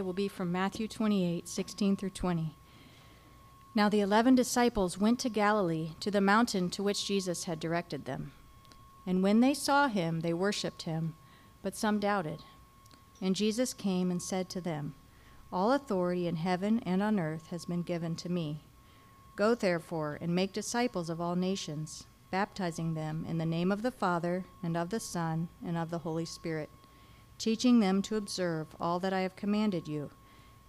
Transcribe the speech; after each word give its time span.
will 0.00 0.12
be 0.12 0.28
from 0.28 0.52
Matthew 0.52 0.88
28 0.88 1.48
16 1.48 1.96
through 1.96 2.10
20. 2.10 2.56
Now 3.74 3.88
the 3.88 4.00
eleven 4.00 4.34
disciples 4.34 4.98
went 4.98 5.18
to 5.20 5.28
Galilee, 5.28 5.90
to 6.00 6.10
the 6.10 6.20
mountain 6.20 6.70
to 6.70 6.82
which 6.82 7.04
Jesus 7.04 7.44
had 7.44 7.60
directed 7.60 8.06
them. 8.06 8.32
And 9.06 9.22
when 9.22 9.40
they 9.40 9.52
saw 9.52 9.88
him, 9.88 10.20
they 10.20 10.32
worshipped 10.32 10.82
him, 10.82 11.14
but 11.62 11.76
some 11.76 12.00
doubted. 12.00 12.42
And 13.20 13.36
Jesus 13.36 13.74
came 13.74 14.10
and 14.10 14.22
said 14.22 14.48
to 14.50 14.60
them, 14.60 14.94
All 15.52 15.72
authority 15.72 16.26
in 16.26 16.36
heaven 16.36 16.80
and 16.86 17.02
on 17.02 17.20
earth 17.20 17.48
has 17.48 17.66
been 17.66 17.82
given 17.82 18.16
to 18.16 18.30
me. 18.30 18.64
Go 19.36 19.54
therefore 19.54 20.18
and 20.20 20.34
make 20.34 20.52
disciples 20.52 21.10
of 21.10 21.20
all 21.20 21.36
nations, 21.36 22.06
baptizing 22.30 22.94
them 22.94 23.26
in 23.28 23.38
the 23.38 23.44
name 23.44 23.70
of 23.70 23.82
the 23.82 23.90
Father, 23.90 24.46
and 24.62 24.76
of 24.76 24.88
the 24.90 25.00
Son, 25.00 25.48
and 25.64 25.76
of 25.76 25.90
the 25.90 25.98
Holy 25.98 26.24
Spirit 26.24 26.70
teaching 27.38 27.80
them 27.80 28.02
to 28.02 28.16
observe 28.16 28.68
all 28.80 28.98
that 29.00 29.12
I 29.12 29.20
have 29.20 29.36
commanded 29.36 29.86
you. 29.88 30.10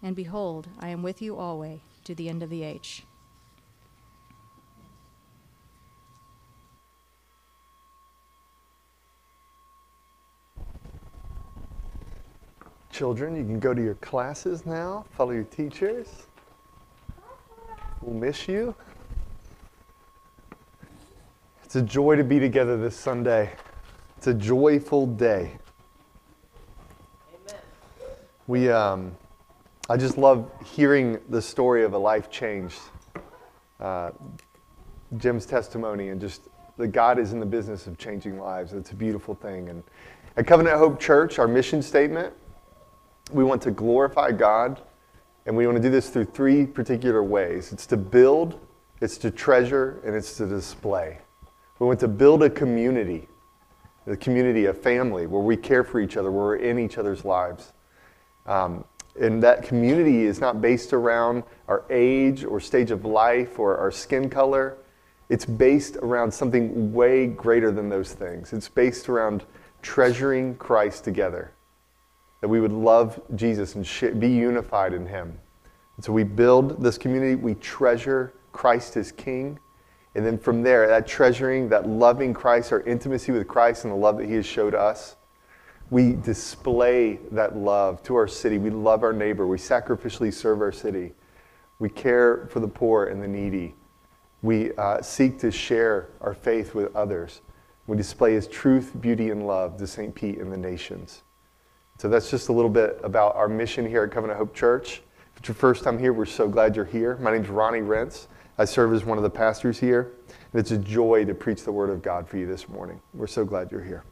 And 0.02 0.16
behold, 0.16 0.68
I 0.80 0.90
am 0.90 1.02
with 1.02 1.22
you 1.22 1.38
always 1.38 1.80
to 2.04 2.14
the 2.14 2.30
end 2.30 2.44
of 2.44 2.50
the 2.50 2.64
age. 2.64 3.06
Children, 12.92 13.36
you 13.36 13.44
can 13.44 13.60
go 13.60 13.76
to 13.76 13.82
your 13.84 13.94
classes 13.96 14.66
now, 14.66 15.06
follow 15.12 15.32
your 15.32 15.44
teachers. 15.44 16.08
We'll 18.02 18.16
miss 18.16 18.48
you. 18.48 18.74
It's 21.64 21.76
a 21.76 21.82
joy 21.82 22.16
to 22.16 22.24
be 22.24 22.40
together 22.40 22.78
this 22.78 22.96
Sunday. 22.96 23.52
It's 24.18 24.28
a 24.28 24.34
joyful 24.34 25.06
day. 25.06 25.58
We, 28.48 28.70
um, 28.70 29.16
I 29.90 29.98
just 29.98 30.18
love 30.18 30.50
hearing 30.66 31.20
the 31.30 31.42
story 31.42 31.84
of 31.84 31.94
a 31.94 31.98
life 31.98 32.32
changed. 32.32 32.80
Uh, 33.80 34.12
Jim's 35.18 35.46
testimony 35.46 36.10
and 36.10 36.20
just 36.20 36.44
that 36.78 36.88
God 36.88 37.20
is 37.20 37.34
in 37.34 37.40
the 37.40 37.46
business 37.46 37.88
of 37.88 37.98
changing 37.98 38.40
lives. 38.40 38.74
It's 38.74 38.92
a 38.92 38.96
beautiful 38.96 39.36
thing. 39.36 39.70
And 39.70 39.84
at 40.38 40.48
Covenant 40.48 40.78
Hope 40.78 41.00
Church, 41.00 41.40
our 41.40 41.48
mission 41.48 41.82
statement, 41.82 42.34
we 43.32 43.44
want 43.44 43.62
to 43.64 43.72
glorify 43.72 44.32
God, 44.32 44.82
and 45.46 45.56
we 45.56 45.66
want 45.66 45.78
to 45.78 45.82
do 45.82 45.90
this 45.90 46.10
through 46.10 46.26
three 46.26 46.66
particular 46.66 47.24
ways. 47.24 47.74
It's 47.74 47.86
to 47.88 47.98
build, 47.98 48.60
it's 49.02 49.18
to 49.20 49.32
treasure, 49.32 50.02
and 50.06 50.16
it's 50.16 50.38
to 50.38 50.46
display. 50.46 51.18
We 51.80 51.88
want 51.88 52.00
to 52.02 52.08
build 52.08 52.44
a 52.44 52.50
community, 52.50 53.28
a 54.06 54.16
community, 54.16 54.66
a 54.66 54.74
family 54.74 55.28
where 55.28 55.42
we 55.42 55.58
care 55.58 55.84
for 55.84 56.00
each 56.00 56.16
other, 56.16 56.32
where 56.32 56.46
we're 56.46 56.56
in 56.58 56.80
each 56.80 56.98
other's 56.98 57.26
lives. 57.26 57.74
Um, 58.48 58.84
and 59.20 59.42
that 59.44 59.64
community 59.64 60.26
is 60.26 60.40
not 60.40 60.62
based 60.62 60.94
around 60.94 61.44
our 61.68 61.84
age 61.90 62.44
or 62.44 62.60
stage 62.60 62.92
of 62.92 63.04
life 63.04 63.60
or 63.60 63.78
our 63.78 63.92
skin 63.92 64.30
color. 64.30 64.78
It's 65.30 65.46
based 65.46 65.98
around 65.98 66.32
something 66.32 66.94
way 66.94 67.28
greater 67.28 67.72
than 67.72 67.90
those 67.90 68.14
things. 68.14 68.54
It's 68.54 68.70
based 68.70 69.10
around 69.10 69.44
treasuring 69.82 70.56
Christ 70.56 71.04
together. 71.04 71.52
That 72.42 72.48
we 72.48 72.62
would 72.62 72.72
love 72.72 73.20
Jesus 73.36 73.76
and 73.76 74.20
be 74.20 74.30
unified 74.30 74.94
in 74.94 75.06
Him. 75.06 75.40
And 75.98 76.06
so 76.06 76.14
we 76.14 76.24
build 76.24 76.82
this 76.82 76.98
community, 76.98 77.36
we 77.36 77.56
treasure 77.56 78.34
Christ 78.52 78.96
as 78.96 79.12
King. 79.12 79.60
And 80.16 80.26
then 80.26 80.38
from 80.38 80.64
there, 80.64 80.88
that 80.88 81.08
treasuring, 81.08 81.70
that 81.70 81.90
loving 81.90 82.34
Christ, 82.34 82.72
our 82.72 82.82
intimacy 82.82 83.32
with 83.32 83.48
Christ 83.48 83.84
and 83.84 83.92
the 83.92 83.98
love 83.98 84.18
that 84.18 84.28
He 84.28 84.36
has 84.36 84.46
showed 84.46 84.76
us, 84.76 85.17
we 85.90 86.14
display 86.14 87.20
that 87.32 87.56
love 87.56 88.04
to 88.04 88.16
our 88.16 88.28
city. 88.28 88.58
We 88.58 88.70
love 88.70 89.04
our 89.04 89.14
neighbor. 89.14 89.48
We 89.48 89.58
sacrificially 89.58 90.34
serve 90.34 90.62
our 90.62 90.72
city. 90.72 91.14
We 91.80 91.90
care 91.90 92.48
for 92.52 92.60
the 92.60 92.68
poor 92.68 93.06
and 93.06 93.22
the 93.22 93.28
needy. 93.28 93.76
We 94.42 94.74
uh, 94.76 95.02
seek 95.02 95.40
to 95.40 95.52
share 95.52 96.10
our 96.22 96.34
faith 96.34 96.76
with 96.76 96.96
others. 96.96 97.42
We 97.88 97.96
display 97.96 98.34
His 98.34 98.48
truth, 98.48 98.92
beauty, 99.00 99.30
and 99.30 99.48
love 99.48 99.78
to 99.78 99.88
St. 99.88 100.14
Pete 100.14 100.40
and 100.40 100.52
the 100.52 100.58
nations. 100.58 101.24
So 102.00 102.10
that's 102.10 102.30
just 102.30 102.50
a 102.50 102.54
little 102.54 102.70
bit 102.70 103.00
about 103.04 103.36
our 103.36 103.48
mission 103.48 103.88
here 103.88 104.04
at 104.04 104.12
Covenant 104.12 104.38
Hope 104.38 104.54
Church. 104.54 105.02
If 105.34 105.40
it's 105.40 105.48
your 105.48 105.56
first 105.56 105.84
time 105.84 105.98
here, 105.98 106.14
we're 106.14 106.26
so 106.26 106.48
glad 106.48 106.76
you're 106.76 106.86
here. 106.86 107.16
My 107.18 107.32
name 107.32 107.44
is 107.44 107.50
Ronnie 107.50 107.80
Rentz. 107.80 108.28
I 108.58 108.66
serve 108.66 108.94
as 108.94 109.06
one 109.06 109.18
of 109.18 109.24
the 109.24 109.30
pastors 109.30 109.80
here. 109.80 110.12
And 110.52 110.60
it's 110.60 110.72
a 110.72 110.78
joy 110.78 111.26
to 111.26 111.34
preach 111.34 111.64
the 111.64 111.72
Word 111.72 111.90
of 111.90 112.02
God 112.02 112.28
for 112.28 112.38
you 112.38 112.46
this 112.46 112.68
morning. 112.68 113.02
We're 113.14 113.28
so 113.28 113.46
glad 113.46 113.72
you're 113.72 113.84
here. 113.84 114.04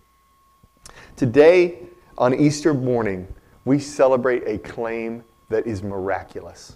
Today, 1.16 1.80
on 2.18 2.34
Easter 2.34 2.74
morning, 2.74 3.26
we 3.64 3.80
celebrate 3.80 4.44
a 4.46 4.58
claim 4.58 5.24
that 5.48 5.66
is 5.66 5.82
miraculous, 5.82 6.76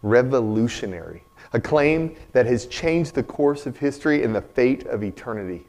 revolutionary, 0.00 1.22
a 1.52 1.60
claim 1.60 2.16
that 2.32 2.46
has 2.46 2.64
changed 2.64 3.14
the 3.14 3.22
course 3.22 3.66
of 3.66 3.76
history 3.76 4.22
and 4.22 4.34
the 4.34 4.40
fate 4.40 4.86
of 4.86 5.04
eternity. 5.04 5.66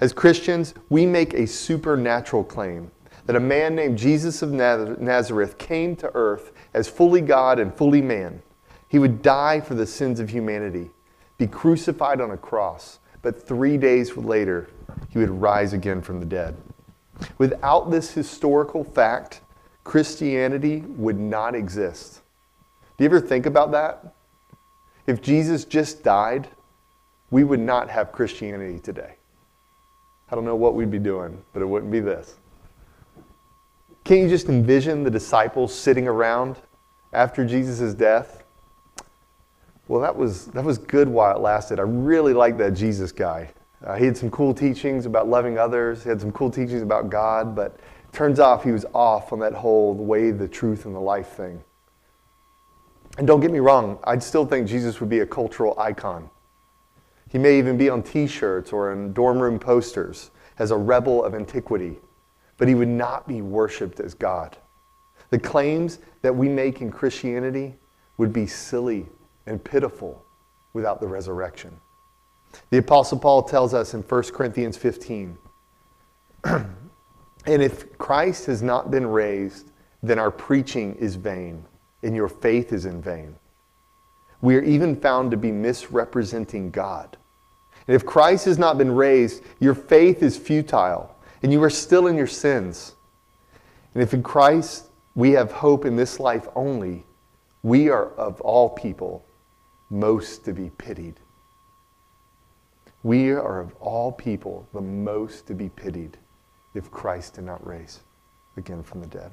As 0.00 0.12
Christians, 0.12 0.74
we 0.90 1.04
make 1.04 1.34
a 1.34 1.44
supernatural 1.44 2.44
claim 2.44 2.92
that 3.26 3.34
a 3.34 3.40
man 3.40 3.74
named 3.74 3.98
Jesus 3.98 4.40
of 4.40 4.52
Nazareth 4.52 5.58
came 5.58 5.96
to 5.96 6.10
earth 6.14 6.52
as 6.72 6.88
fully 6.88 7.20
God 7.20 7.58
and 7.58 7.74
fully 7.74 8.00
man. 8.00 8.40
He 8.86 9.00
would 9.00 9.22
die 9.22 9.58
for 9.58 9.74
the 9.74 9.86
sins 9.86 10.20
of 10.20 10.30
humanity, 10.30 10.92
be 11.36 11.48
crucified 11.48 12.20
on 12.20 12.30
a 12.30 12.36
cross, 12.36 13.00
but 13.22 13.44
three 13.44 13.76
days 13.76 14.16
later, 14.16 14.68
he 15.08 15.18
would 15.18 15.30
rise 15.30 15.72
again 15.72 16.00
from 16.00 16.20
the 16.20 16.26
dead. 16.26 16.56
Without 17.38 17.90
this 17.90 18.10
historical 18.12 18.84
fact, 18.84 19.40
Christianity 19.84 20.80
would 20.86 21.18
not 21.18 21.54
exist. 21.54 22.22
Do 22.96 23.04
you 23.04 23.06
ever 23.06 23.20
think 23.20 23.46
about 23.46 23.72
that? 23.72 24.14
If 25.06 25.22
Jesus 25.22 25.64
just 25.64 26.02
died, 26.02 26.48
we 27.30 27.44
would 27.44 27.60
not 27.60 27.90
have 27.90 28.12
Christianity 28.12 28.78
today. 28.78 29.14
I 30.30 30.34
don't 30.34 30.44
know 30.44 30.56
what 30.56 30.74
we'd 30.74 30.90
be 30.90 30.98
doing, 30.98 31.42
but 31.52 31.62
it 31.62 31.66
wouldn't 31.66 31.90
be 31.90 32.00
this. 32.00 32.36
Can't 34.04 34.20
you 34.22 34.28
just 34.28 34.48
envision 34.48 35.04
the 35.04 35.10
disciples 35.10 35.74
sitting 35.74 36.08
around 36.08 36.56
after 37.12 37.44
Jesus' 37.44 37.94
death? 37.94 38.42
Well, 39.88 40.00
that 40.00 40.16
was, 40.16 40.46
that 40.48 40.64
was 40.64 40.78
good 40.78 41.08
while 41.08 41.36
it 41.36 41.40
lasted. 41.40 41.78
I 41.78 41.82
really 41.82 42.32
like 42.32 42.56
that 42.58 42.74
Jesus 42.74 43.12
guy. 43.12 43.50
Uh, 43.84 43.96
he 43.96 44.04
had 44.06 44.16
some 44.16 44.30
cool 44.30 44.54
teachings 44.54 45.06
about 45.06 45.28
loving 45.28 45.58
others. 45.58 46.02
He 46.02 46.08
had 46.08 46.20
some 46.20 46.32
cool 46.32 46.50
teachings 46.50 46.82
about 46.82 47.10
God, 47.10 47.54
but 47.54 47.76
turns 48.12 48.38
off 48.38 48.62
he 48.62 48.70
was 48.70 48.84
off 48.94 49.32
on 49.32 49.40
that 49.40 49.54
whole 49.54 49.94
way, 49.94 50.30
the 50.30 50.46
truth, 50.46 50.86
and 50.86 50.94
the 50.94 51.00
life 51.00 51.28
thing. 51.28 51.62
And 53.18 53.26
don't 53.26 53.40
get 53.40 53.50
me 53.50 53.58
wrong, 53.58 53.98
I'd 54.04 54.22
still 54.22 54.46
think 54.46 54.68
Jesus 54.68 55.00
would 55.00 55.08
be 55.08 55.20
a 55.20 55.26
cultural 55.26 55.78
icon. 55.78 56.30
He 57.28 57.38
may 57.38 57.58
even 57.58 57.76
be 57.76 57.88
on 57.88 58.02
t 58.02 58.26
shirts 58.26 58.72
or 58.72 58.92
in 58.92 59.12
dorm 59.12 59.38
room 59.38 59.58
posters 59.58 60.30
as 60.58 60.70
a 60.70 60.76
rebel 60.76 61.24
of 61.24 61.34
antiquity, 61.34 61.98
but 62.58 62.68
he 62.68 62.74
would 62.74 62.88
not 62.88 63.26
be 63.26 63.42
worshiped 63.42 64.00
as 64.00 64.14
God. 64.14 64.56
The 65.30 65.38
claims 65.38 65.98
that 66.20 66.34
we 66.34 66.48
make 66.48 66.82
in 66.82 66.90
Christianity 66.90 67.74
would 68.18 68.32
be 68.32 68.46
silly 68.46 69.06
and 69.46 69.62
pitiful 69.62 70.22
without 70.74 71.00
the 71.00 71.06
resurrection. 71.06 71.78
The 72.70 72.78
Apostle 72.78 73.18
Paul 73.18 73.42
tells 73.42 73.74
us 73.74 73.94
in 73.94 74.02
1 74.02 74.22
Corinthians 74.24 74.76
15 74.76 75.38
And 77.46 77.62
if 77.62 77.96
Christ 77.98 78.46
has 78.46 78.62
not 78.62 78.90
been 78.90 79.06
raised, 79.06 79.70
then 80.02 80.18
our 80.18 80.30
preaching 80.30 80.94
is 80.96 81.16
vain, 81.16 81.64
and 82.02 82.14
your 82.14 82.28
faith 82.28 82.72
is 82.72 82.86
in 82.86 83.00
vain. 83.02 83.36
We 84.40 84.56
are 84.56 84.62
even 84.62 84.96
found 84.96 85.30
to 85.30 85.36
be 85.36 85.52
misrepresenting 85.52 86.70
God. 86.70 87.16
And 87.86 87.96
if 87.96 88.06
Christ 88.06 88.44
has 88.44 88.58
not 88.58 88.78
been 88.78 88.92
raised, 88.92 89.42
your 89.60 89.74
faith 89.74 90.22
is 90.22 90.36
futile, 90.36 91.14
and 91.42 91.52
you 91.52 91.62
are 91.62 91.70
still 91.70 92.06
in 92.06 92.16
your 92.16 92.28
sins. 92.28 92.94
And 93.94 94.02
if 94.02 94.14
in 94.14 94.22
Christ 94.22 94.86
we 95.14 95.32
have 95.32 95.50
hope 95.50 95.84
in 95.84 95.96
this 95.96 96.20
life 96.20 96.46
only, 96.54 97.04
we 97.62 97.88
are 97.90 98.10
of 98.12 98.40
all 98.40 98.70
people 98.70 99.24
most 99.90 100.44
to 100.44 100.52
be 100.52 100.70
pitied. 100.70 101.18
We 103.02 103.30
are 103.30 103.60
of 103.60 103.74
all 103.80 104.12
people 104.12 104.66
the 104.72 104.80
most 104.80 105.46
to 105.48 105.54
be 105.54 105.68
pitied 105.70 106.18
if 106.74 106.90
Christ 106.90 107.34
did 107.34 107.44
not 107.44 107.66
raise 107.66 108.00
again 108.56 108.82
from 108.82 109.00
the 109.00 109.06
dead. 109.08 109.32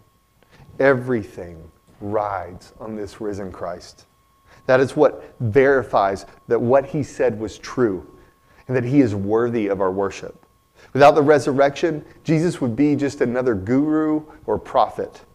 Everything 0.79 1.71
rides 2.01 2.73
on 2.79 2.95
this 2.95 3.21
risen 3.21 3.51
Christ. 3.51 4.05
That 4.65 4.79
is 4.79 4.95
what 4.95 5.35
verifies 5.39 6.25
that 6.47 6.59
what 6.59 6.85
he 6.85 7.03
said 7.03 7.39
was 7.39 7.57
true 7.57 8.05
and 8.67 8.75
that 8.75 8.83
he 8.83 9.01
is 9.01 9.13
worthy 9.13 9.67
of 9.67 9.81
our 9.81 9.91
worship. 9.91 10.45
Without 10.93 11.13
the 11.15 11.21
resurrection, 11.21 12.03
Jesus 12.23 12.61
would 12.61 12.75
be 12.75 12.95
just 12.95 13.21
another 13.21 13.53
guru 13.53 14.23
or 14.45 14.57
prophet. 14.57 15.25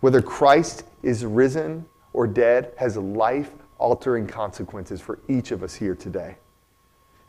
Whether 0.00 0.22
Christ 0.22 0.84
is 1.02 1.24
risen 1.24 1.84
or 2.12 2.26
dead 2.26 2.72
has 2.76 2.96
life 2.96 3.52
altering 3.78 4.26
consequences 4.26 5.00
for 5.00 5.20
each 5.28 5.52
of 5.52 5.62
us 5.62 5.74
here 5.74 5.94
today. 5.94 6.36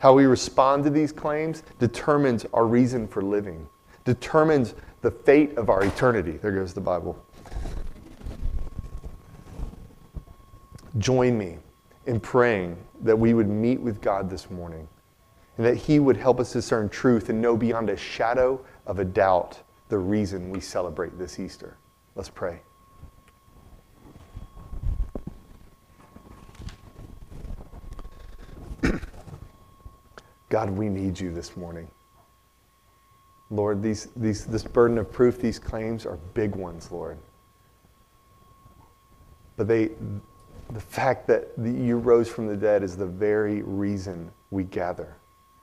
How 0.02 0.12
we 0.12 0.24
respond 0.26 0.82
to 0.82 0.90
these 0.90 1.12
claims 1.12 1.62
determines 1.78 2.44
our 2.52 2.66
reason 2.66 3.06
for 3.06 3.22
living, 3.22 3.68
determines 4.04 4.74
the 5.00 5.12
fate 5.12 5.56
of 5.56 5.70
our 5.70 5.84
eternity. 5.84 6.38
There 6.38 6.50
goes 6.50 6.74
the 6.74 6.80
Bible. 6.80 7.24
Join 10.98 11.38
me 11.38 11.58
in 12.06 12.18
praying 12.18 12.78
that 13.02 13.16
we 13.16 13.32
would 13.32 13.48
meet 13.48 13.80
with 13.80 14.00
God 14.00 14.28
this 14.28 14.50
morning 14.50 14.88
and 15.56 15.64
that 15.64 15.76
He 15.76 16.00
would 16.00 16.16
help 16.16 16.40
us 16.40 16.52
discern 16.52 16.88
truth 16.88 17.28
and 17.28 17.40
know 17.40 17.56
beyond 17.56 17.88
a 17.88 17.96
shadow 17.96 18.60
of 18.86 18.98
a 18.98 19.04
doubt 19.04 19.62
the 19.88 19.98
reason 19.98 20.50
we 20.50 20.58
celebrate 20.58 21.16
this 21.16 21.38
Easter. 21.38 21.76
Let's 22.16 22.28
pray. 22.28 22.62
God, 30.52 30.68
we 30.68 30.90
need 30.90 31.18
you 31.18 31.32
this 31.32 31.56
morning. 31.56 31.88
Lord, 33.48 33.82
these, 33.82 34.08
these, 34.14 34.44
this 34.44 34.62
burden 34.62 34.98
of 34.98 35.10
proof, 35.10 35.38
these 35.38 35.58
claims 35.58 36.04
are 36.04 36.18
big 36.34 36.54
ones, 36.54 36.92
Lord. 36.92 37.16
But 39.56 39.66
they, 39.66 39.92
the 40.68 40.80
fact 40.80 41.26
that 41.28 41.52
you 41.56 41.96
rose 41.96 42.28
from 42.28 42.48
the 42.48 42.56
dead 42.56 42.82
is 42.82 42.98
the 42.98 43.06
very 43.06 43.62
reason 43.62 44.30
we 44.50 44.64
gather. 44.64 45.16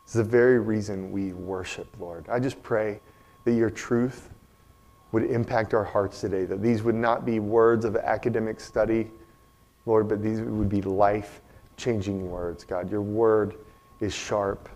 It's 0.06 0.13
the 0.13 0.24
very 0.24 0.57
reason 0.57 1.12
we 1.12 1.33
worship, 1.33 1.88
Lord. 2.00 2.27
I 2.27 2.39
just 2.39 2.63
pray 2.63 3.00
that 3.44 3.51
your 3.51 3.69
truth 3.69 4.31
would 5.12 5.25
impact 5.25 5.75
our 5.75 5.83
hearts 5.83 6.19
today, 6.19 6.45
that 6.45 6.63
these 6.63 6.81
would 6.81 6.95
not 6.95 7.27
be 7.27 7.39
words 7.39 7.86
of 7.86 7.95
academic 7.95 8.59
study, 8.59 9.12
Lord, 9.86 10.07
but 10.07 10.24
these 10.24 10.41
would 10.41 10.68
be 10.68 10.81
life 10.81 11.41
changing 11.77 12.31
words, 12.31 12.63
God. 12.63 12.89
Your 12.89 13.03
word 13.03 13.53
is 14.00 14.15
sharp. 14.15 14.68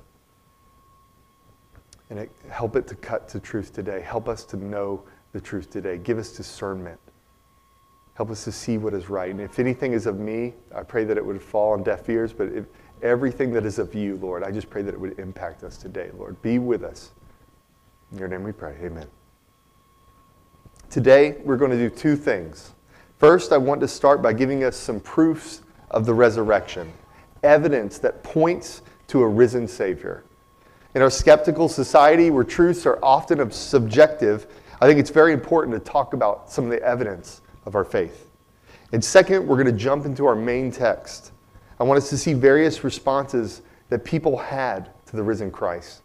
And 2.13 2.21
it, 2.21 2.31
help 2.47 2.75
it 2.75 2.85
to 2.89 2.95
cut 2.95 3.27
to 3.29 3.39
truth 3.39 3.73
today. 3.73 3.99
Help 3.99 4.29
us 4.29 4.43
to 4.45 4.55
know 4.55 5.01
the 5.31 5.41
truth 5.41 5.71
today. 5.71 5.97
Give 5.97 6.19
us 6.19 6.31
discernment. 6.31 6.99
Help 8.13 8.29
us 8.29 8.43
to 8.43 8.51
see 8.51 8.77
what 8.77 8.93
is 8.93 9.09
right. 9.09 9.31
And 9.31 9.41
if 9.41 9.57
anything 9.57 9.93
is 9.93 10.05
of 10.05 10.19
me, 10.19 10.53
I 10.75 10.83
pray 10.83 11.05
that 11.05 11.17
it 11.17 11.25
would 11.25 11.41
fall 11.41 11.73
on 11.73 11.81
deaf 11.81 12.07
ears. 12.07 12.31
But 12.31 12.49
if 12.49 12.65
everything 13.01 13.51
that 13.53 13.65
is 13.65 13.79
of 13.79 13.95
you, 13.95 14.17
Lord, 14.17 14.43
I 14.43 14.51
just 14.51 14.69
pray 14.69 14.83
that 14.83 14.93
it 14.93 14.99
would 14.99 15.17
impact 15.17 15.63
us 15.63 15.75
today, 15.75 16.11
Lord. 16.15 16.39
Be 16.43 16.59
with 16.59 16.83
us. 16.83 17.13
In 18.11 18.19
your 18.19 18.27
name 18.27 18.43
we 18.43 18.51
pray. 18.51 18.75
Amen. 18.83 19.07
Today, 20.91 21.37
we're 21.43 21.57
going 21.57 21.71
to 21.71 21.77
do 21.77 21.89
two 21.89 22.15
things. 22.15 22.73
First, 23.17 23.51
I 23.51 23.57
want 23.57 23.81
to 23.81 23.87
start 23.87 24.21
by 24.21 24.33
giving 24.33 24.63
us 24.63 24.77
some 24.77 24.99
proofs 24.99 25.63
of 25.89 26.05
the 26.05 26.13
resurrection, 26.13 26.93
evidence 27.41 27.97
that 27.97 28.21
points 28.21 28.83
to 29.07 29.23
a 29.23 29.27
risen 29.27 29.67
Savior. 29.67 30.23
In 30.95 31.01
our 31.01 31.09
skeptical 31.09 31.67
society 31.67 32.29
where 32.29 32.43
truths 32.43 32.85
are 32.85 32.99
often 33.01 33.49
subjective, 33.51 34.45
I 34.79 34.87
think 34.87 34.99
it's 34.99 35.09
very 35.09 35.33
important 35.33 35.73
to 35.73 35.91
talk 35.91 36.13
about 36.13 36.51
some 36.51 36.65
of 36.65 36.69
the 36.69 36.81
evidence 36.83 37.41
of 37.65 37.75
our 37.75 37.83
faith. 37.83 38.29
And 38.91 39.03
second, 39.03 39.47
we're 39.47 39.55
going 39.55 39.75
to 39.75 39.83
jump 39.83 40.05
into 40.05 40.27
our 40.27 40.35
main 40.35 40.71
text. 40.71 41.31
I 41.79 41.83
want 41.83 41.97
us 41.97 42.09
to 42.11 42.17
see 42.17 42.33
various 42.33 42.83
responses 42.83 43.63
that 43.89 44.03
people 44.03 44.37
had 44.37 44.91
to 45.07 45.15
the 45.15 45.23
risen 45.23 45.49
Christ, 45.49 46.03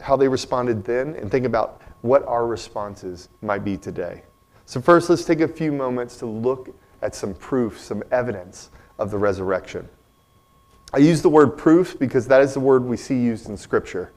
how 0.00 0.16
they 0.16 0.28
responded 0.28 0.84
then, 0.84 1.16
and 1.16 1.30
think 1.30 1.46
about 1.46 1.82
what 2.02 2.24
our 2.26 2.46
responses 2.46 3.28
might 3.42 3.64
be 3.64 3.76
today. 3.76 4.22
So, 4.66 4.80
first, 4.80 5.10
let's 5.10 5.24
take 5.24 5.40
a 5.40 5.48
few 5.48 5.72
moments 5.72 6.16
to 6.18 6.26
look 6.26 6.74
at 7.02 7.14
some 7.14 7.34
proof, 7.34 7.78
some 7.78 8.04
evidence 8.12 8.70
of 8.98 9.10
the 9.10 9.18
resurrection. 9.18 9.88
I 10.92 10.98
use 10.98 11.22
the 11.22 11.28
word 11.28 11.56
proof 11.56 11.98
because 11.98 12.26
that 12.28 12.42
is 12.42 12.54
the 12.54 12.60
word 12.60 12.84
we 12.84 12.96
see 12.96 13.18
used 13.18 13.48
in 13.48 13.56
Scripture. 13.56 14.12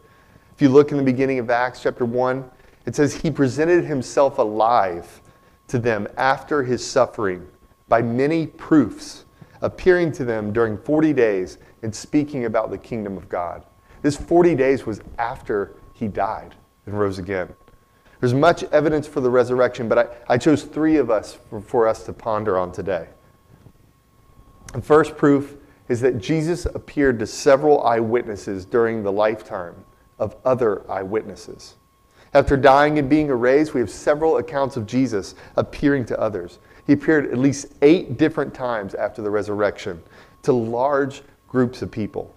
If 0.55 0.61
you 0.61 0.69
look 0.69 0.91
in 0.91 0.97
the 0.97 1.03
beginning 1.03 1.39
of 1.39 1.49
Acts 1.49 1.81
chapter 1.81 2.05
1, 2.05 2.49
it 2.85 2.95
says, 2.95 3.13
He 3.15 3.31
presented 3.31 3.85
Himself 3.85 4.37
alive 4.39 5.21
to 5.67 5.79
them 5.79 6.07
after 6.17 6.63
his 6.63 6.85
suffering 6.85 7.47
by 7.87 8.01
many 8.01 8.47
proofs, 8.47 9.25
appearing 9.61 10.11
to 10.11 10.25
them 10.25 10.53
during 10.53 10.77
40 10.77 11.13
days 11.13 11.57
and 11.81 11.93
speaking 11.93 12.45
about 12.45 12.69
the 12.69 12.77
kingdom 12.77 13.17
of 13.17 13.29
God. 13.29 13.63
This 14.01 14.15
40 14.15 14.55
days 14.55 14.85
was 14.85 15.01
after 15.17 15.75
he 15.93 16.07
died 16.07 16.55
and 16.85 16.99
rose 16.99 17.19
again. 17.19 17.49
There's 18.19 18.33
much 18.33 18.63
evidence 18.65 19.07
for 19.07 19.19
the 19.19 19.29
resurrection, 19.29 19.89
but 19.89 19.97
I, 19.97 20.33
I 20.35 20.37
chose 20.37 20.63
three 20.63 20.97
of 20.97 21.09
us 21.09 21.37
for, 21.49 21.59
for 21.59 21.87
us 21.87 22.03
to 22.03 22.13
ponder 22.13 22.57
on 22.57 22.71
today. 22.71 23.07
The 24.73 24.81
first 24.81 25.17
proof 25.17 25.55
is 25.89 26.01
that 26.01 26.19
Jesus 26.19 26.65
appeared 26.65 27.19
to 27.19 27.27
several 27.27 27.83
eyewitnesses 27.83 28.65
during 28.65 29.03
the 29.03 29.11
lifetime 29.11 29.75
of 30.19 30.35
other 30.45 30.89
eyewitnesses. 30.89 31.75
After 32.33 32.57
dying 32.57 32.97
and 32.97 33.09
being 33.09 33.27
raised, 33.27 33.73
we 33.73 33.79
have 33.79 33.89
several 33.89 34.37
accounts 34.37 34.75
of 34.77 34.87
Jesus 34.87 35.35
appearing 35.55 36.05
to 36.05 36.19
others. 36.19 36.59
He 36.87 36.93
appeared 36.93 37.31
at 37.31 37.37
least 37.37 37.67
eight 37.81 38.17
different 38.17 38.53
times 38.53 38.95
after 38.95 39.21
the 39.21 39.29
resurrection 39.29 40.01
to 40.41 40.51
large 40.51 41.21
groups 41.47 41.81
of 41.81 41.91
people. 41.91 42.35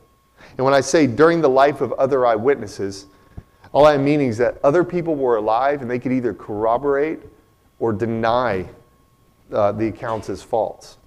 And 0.56 0.64
when 0.64 0.74
I 0.74 0.80
say 0.80 1.06
during 1.06 1.40
the 1.40 1.48
life 1.48 1.80
of 1.80 1.92
other 1.94 2.26
eyewitnesses, 2.26 3.06
all 3.72 3.86
I'm 3.86 4.04
meaning 4.04 4.28
is 4.28 4.38
that 4.38 4.58
other 4.62 4.84
people 4.84 5.14
were 5.14 5.36
alive 5.36 5.82
and 5.82 5.90
they 5.90 5.98
could 5.98 6.12
either 6.12 6.34
corroborate 6.34 7.20
or 7.78 7.92
deny 7.92 8.66
uh, 9.52 9.72
the 9.72 9.88
accounts 9.88 10.28
as 10.28 10.42
false. 10.42 10.98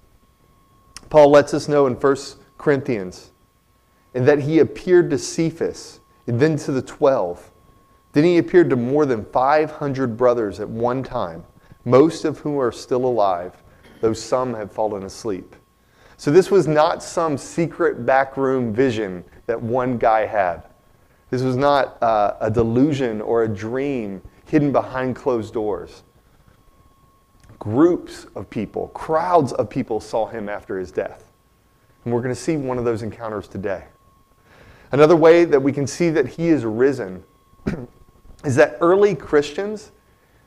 Paul 1.10 1.30
lets 1.30 1.52
us 1.52 1.68
know 1.68 1.86
in 1.86 1.94
1 1.94 2.16
Corinthians 2.56 3.32
and 4.14 4.26
that 4.26 4.40
he 4.40 4.60
appeared 4.60 5.10
to 5.10 5.18
Cephas 5.18 6.00
and 6.26 6.40
then 6.40 6.56
to 6.58 6.72
the 6.72 6.82
twelve. 6.82 7.50
Then 8.12 8.24
he 8.24 8.38
appeared 8.38 8.70
to 8.70 8.76
more 8.76 9.06
than 9.06 9.24
500 9.24 10.16
brothers 10.16 10.60
at 10.60 10.68
one 10.68 11.02
time, 11.02 11.44
most 11.84 12.24
of 12.24 12.38
whom 12.38 12.58
are 12.58 12.72
still 12.72 13.04
alive, 13.04 13.62
though 14.00 14.12
some 14.12 14.54
have 14.54 14.72
fallen 14.72 15.04
asleep. 15.04 15.54
So 16.16 16.30
this 16.30 16.50
was 16.50 16.68
not 16.68 17.02
some 17.02 17.38
secret 17.38 18.04
backroom 18.04 18.72
vision 18.72 19.24
that 19.46 19.60
one 19.60 19.96
guy 19.96 20.26
had. 20.26 20.62
This 21.30 21.42
was 21.42 21.56
not 21.56 22.00
uh, 22.02 22.36
a 22.40 22.50
delusion 22.50 23.20
or 23.20 23.44
a 23.44 23.48
dream 23.48 24.20
hidden 24.46 24.72
behind 24.72 25.16
closed 25.16 25.54
doors. 25.54 26.02
Groups 27.60 28.26
of 28.34 28.50
people, 28.50 28.88
crowds 28.88 29.52
of 29.52 29.70
people 29.70 30.00
saw 30.00 30.26
him 30.26 30.48
after 30.48 30.78
his 30.78 30.90
death. 30.90 31.30
And 32.04 32.12
we're 32.12 32.22
going 32.22 32.34
to 32.34 32.40
see 32.40 32.56
one 32.56 32.78
of 32.78 32.84
those 32.84 33.02
encounters 33.02 33.46
today. 33.46 33.84
Another 34.92 35.14
way 35.14 35.44
that 35.44 35.60
we 35.60 35.70
can 35.70 35.86
see 35.86 36.10
that 36.10 36.26
he 36.26 36.48
is 36.48 36.64
risen 36.64 37.22
is 38.44 38.56
that 38.56 38.78
early 38.80 39.14
Christians, 39.14 39.92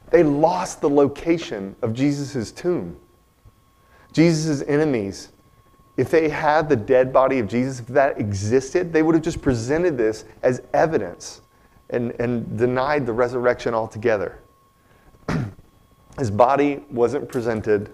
they 0.10 0.24
lost 0.24 0.82
the 0.82 0.90
location 0.90 1.76
of 1.82 1.94
Jesus' 1.94 2.52
tomb. 2.52 2.98
Jesus' 4.12 4.62
enemies, 4.68 5.30
if 5.98 6.10
they 6.10 6.30
had 6.30 6.68
the 6.68 6.76
dead 6.76 7.14
body 7.14 7.40
of 7.40 7.48
Jesus, 7.48 7.80
if 7.80 7.88
that 7.88 8.20
existed, 8.20 8.92
they 8.92 9.04
would 9.04 9.16
have 9.16 9.24
just 9.24 9.42
presented 9.42 9.98
this 9.98 10.26
as 10.42 10.62
evidence 10.74 11.42
and, 11.90 12.12
and 12.20 12.58
denied 12.58 13.06
the 13.06 13.14
resurrection 13.14 13.74
altogether. 13.74 14.40
His 16.18 16.30
body 16.30 16.84
wasn't 16.92 17.28
presented, 17.28 17.92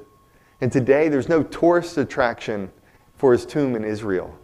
and 0.62 0.72
today 0.72 1.08
there's 1.08 1.30
no 1.30 1.44
tourist 1.44 1.98
attraction 1.98 2.72
for 3.16 3.32
his 3.32 3.46
tomb 3.46 3.76
in 3.76 3.84
Israel. 3.84 4.38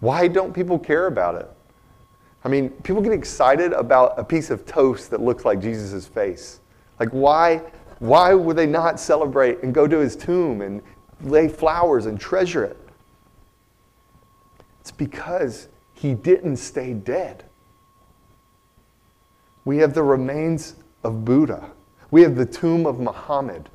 Why 0.00 0.28
don't 0.28 0.52
people 0.52 0.78
care 0.78 1.06
about 1.06 1.36
it? 1.36 1.50
I 2.44 2.48
mean, 2.48 2.70
people 2.70 3.02
get 3.02 3.12
excited 3.12 3.72
about 3.72 4.16
a 4.16 4.24
piece 4.24 4.50
of 4.50 4.66
toast 4.66 5.10
that 5.10 5.20
looks 5.20 5.44
like 5.44 5.60
Jesus' 5.60 6.06
face. 6.06 6.60
Like, 7.00 7.08
why, 7.08 7.62
why 7.98 8.34
would 8.34 8.56
they 8.56 8.66
not 8.66 9.00
celebrate 9.00 9.62
and 9.62 9.74
go 9.74 9.88
to 9.88 9.98
his 9.98 10.14
tomb 10.14 10.60
and 10.60 10.80
lay 11.22 11.48
flowers 11.48 12.06
and 12.06 12.20
treasure 12.20 12.64
it? 12.64 12.76
It's 14.80 14.92
because 14.92 15.68
he 15.94 16.14
didn't 16.14 16.58
stay 16.58 16.94
dead. 16.94 17.44
We 19.64 19.78
have 19.78 19.94
the 19.94 20.04
remains 20.04 20.76
of 21.02 21.24
Buddha. 21.24 21.72
We 22.10 22.22
have 22.22 22.36
the 22.36 22.46
tomb 22.46 22.86
of 22.86 23.00
Muhammad. 23.00 23.68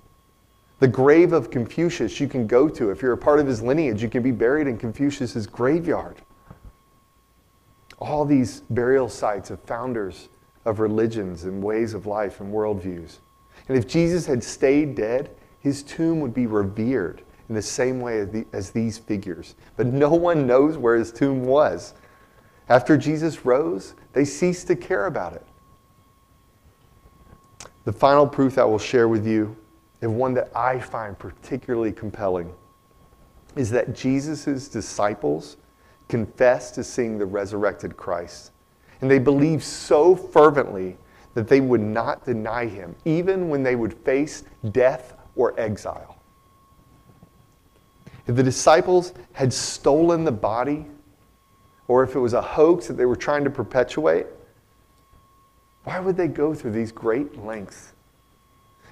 The 0.79 0.87
grave 0.87 1.31
of 1.33 1.51
Confucius 1.51 2.19
you 2.19 2.27
can 2.27 2.47
go 2.47 2.67
to. 2.69 2.89
If 2.89 3.01
you're 3.01 3.13
a 3.13 3.17
part 3.17 3.39
of 3.39 3.47
his 3.47 3.61
lineage, 3.61 4.01
you 4.01 4.09
can 4.09 4.23
be 4.23 4.31
buried 4.31 4.67
in 4.67 4.77
Confucius' 4.77 5.45
graveyard 5.45 6.21
all 8.01 8.25
these 8.25 8.61
burial 8.71 9.07
sites 9.07 9.51
of 9.51 9.61
founders 9.61 10.29
of 10.65 10.79
religions 10.79 11.43
and 11.43 11.63
ways 11.63 11.93
of 11.93 12.07
life 12.07 12.41
and 12.41 12.51
worldviews. 12.51 13.17
And 13.67 13.77
if 13.77 13.87
Jesus 13.87 14.25
had 14.25 14.43
stayed 14.43 14.95
dead, 14.95 15.29
his 15.59 15.83
tomb 15.83 16.19
would 16.19 16.33
be 16.33 16.47
revered 16.47 17.21
in 17.47 17.55
the 17.55 17.61
same 17.61 18.01
way 18.01 18.19
as, 18.19 18.29
the, 18.29 18.45
as 18.53 18.71
these 18.71 18.97
figures. 18.97 19.55
But 19.77 19.87
no 19.87 20.09
one 20.13 20.47
knows 20.47 20.77
where 20.77 20.95
his 20.95 21.11
tomb 21.11 21.45
was. 21.45 21.93
After 22.69 22.97
Jesus 22.97 23.45
rose, 23.45 23.93
they 24.13 24.25
ceased 24.25 24.67
to 24.67 24.75
care 24.75 25.05
about 25.05 25.33
it. 25.33 25.45
The 27.83 27.93
final 27.93 28.27
proof 28.27 28.57
I 28.57 28.63
will 28.63 28.79
share 28.79 29.07
with 29.07 29.25
you, 29.25 29.55
and 30.01 30.17
one 30.17 30.33
that 30.35 30.51
I 30.55 30.79
find 30.79 31.17
particularly 31.17 31.91
compelling, 31.91 32.53
is 33.55 33.69
that 33.71 33.95
Jesus' 33.95 34.67
disciples 34.67 35.57
confessed 36.07 36.75
to 36.75 36.83
seeing 36.83 37.17
the 37.17 37.25
resurrected 37.25 37.97
Christ. 37.97 38.51
And 39.01 39.09
they 39.09 39.19
believed 39.19 39.63
so 39.63 40.15
fervently 40.15 40.97
that 41.33 41.47
they 41.47 41.61
would 41.61 41.81
not 41.81 42.25
deny 42.25 42.67
him, 42.67 42.95
even 43.05 43.49
when 43.49 43.63
they 43.63 43.75
would 43.75 43.93
face 43.93 44.43
death 44.71 45.15
or 45.35 45.59
exile. 45.59 46.17
If 48.27 48.35
the 48.35 48.43
disciples 48.43 49.13
had 49.31 49.51
stolen 49.51 50.23
the 50.23 50.31
body, 50.31 50.85
or 51.87 52.03
if 52.03 52.15
it 52.15 52.19
was 52.19 52.33
a 52.33 52.41
hoax 52.41 52.87
that 52.87 52.93
they 52.93 53.05
were 53.05 53.15
trying 53.15 53.43
to 53.43 53.49
perpetuate, 53.49 54.27
why 55.83 55.99
would 55.99 56.17
they 56.17 56.27
go 56.27 56.53
through 56.53 56.71
these 56.71 56.91
great 56.91 57.37
lengths? 57.43 57.93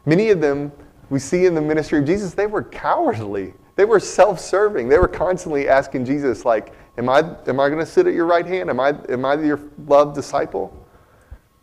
Many 0.05 0.29
of 0.29 0.41
them 0.41 0.71
we 1.09 1.19
see 1.19 1.45
in 1.45 1.55
the 1.55 1.61
ministry 1.61 1.99
of 1.99 2.05
Jesus, 2.05 2.33
they 2.33 2.47
were 2.47 2.63
cowardly. 2.63 3.53
They 3.75 3.85
were 3.85 3.99
self-serving. 3.99 4.89
They 4.89 4.97
were 4.97 5.07
constantly 5.07 5.67
asking 5.67 6.05
Jesus, 6.05 6.45
like, 6.45 6.73
am 6.97 7.09
I, 7.09 7.19
am 7.47 7.59
I 7.59 7.69
going 7.69 7.79
to 7.79 7.85
sit 7.85 8.07
at 8.07 8.13
your 8.13 8.25
right 8.25 8.45
hand? 8.45 8.69
Am 8.69 8.79
I, 8.79 8.93
am 9.09 9.25
I 9.25 9.35
your 9.35 9.59
loved 9.87 10.15
disciple? 10.15 10.75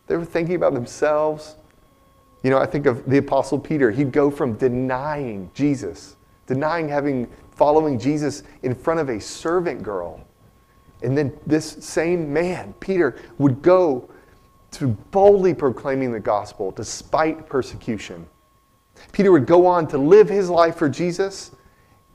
They 0.07 0.17
were 0.17 0.25
thinking 0.25 0.55
about 0.55 0.75
themselves. 0.75 1.57
You 2.43 2.51
know, 2.51 2.59
I 2.59 2.67
think 2.67 2.87
of 2.87 3.09
the 3.09 3.19
Apostle 3.19 3.59
Peter. 3.59 3.91
He'd 3.91 4.13
go 4.13 4.31
from 4.31 4.55
denying 4.55 5.51
Jesus, 5.55 6.17
denying 6.47 6.89
having 6.89 7.29
following 7.51 7.99
Jesus 7.99 8.43
in 8.63 8.75
front 8.75 9.01
of 9.01 9.09
a 9.09 9.21
servant 9.21 9.83
girl. 9.83 10.25
And 11.03 11.17
then 11.17 11.39
this 11.47 11.85
same 11.85 12.33
man, 12.33 12.75
Peter, 12.81 13.17
would 13.39 13.63
go 13.63 14.09
to 14.77 14.89
boldly 14.89 15.55
proclaiming 15.55 16.13
the 16.13 16.21
gospel 16.21 16.71
despite 16.71 17.49
persecution. 17.49 18.27
Peter 19.13 19.33
would 19.33 19.47
go 19.47 19.67
on 19.67 19.87
to 19.89 19.99
live 19.99 20.29
his 20.29 20.49
life 20.49 20.77
for 20.77 20.89
Jesus, 20.89 21.53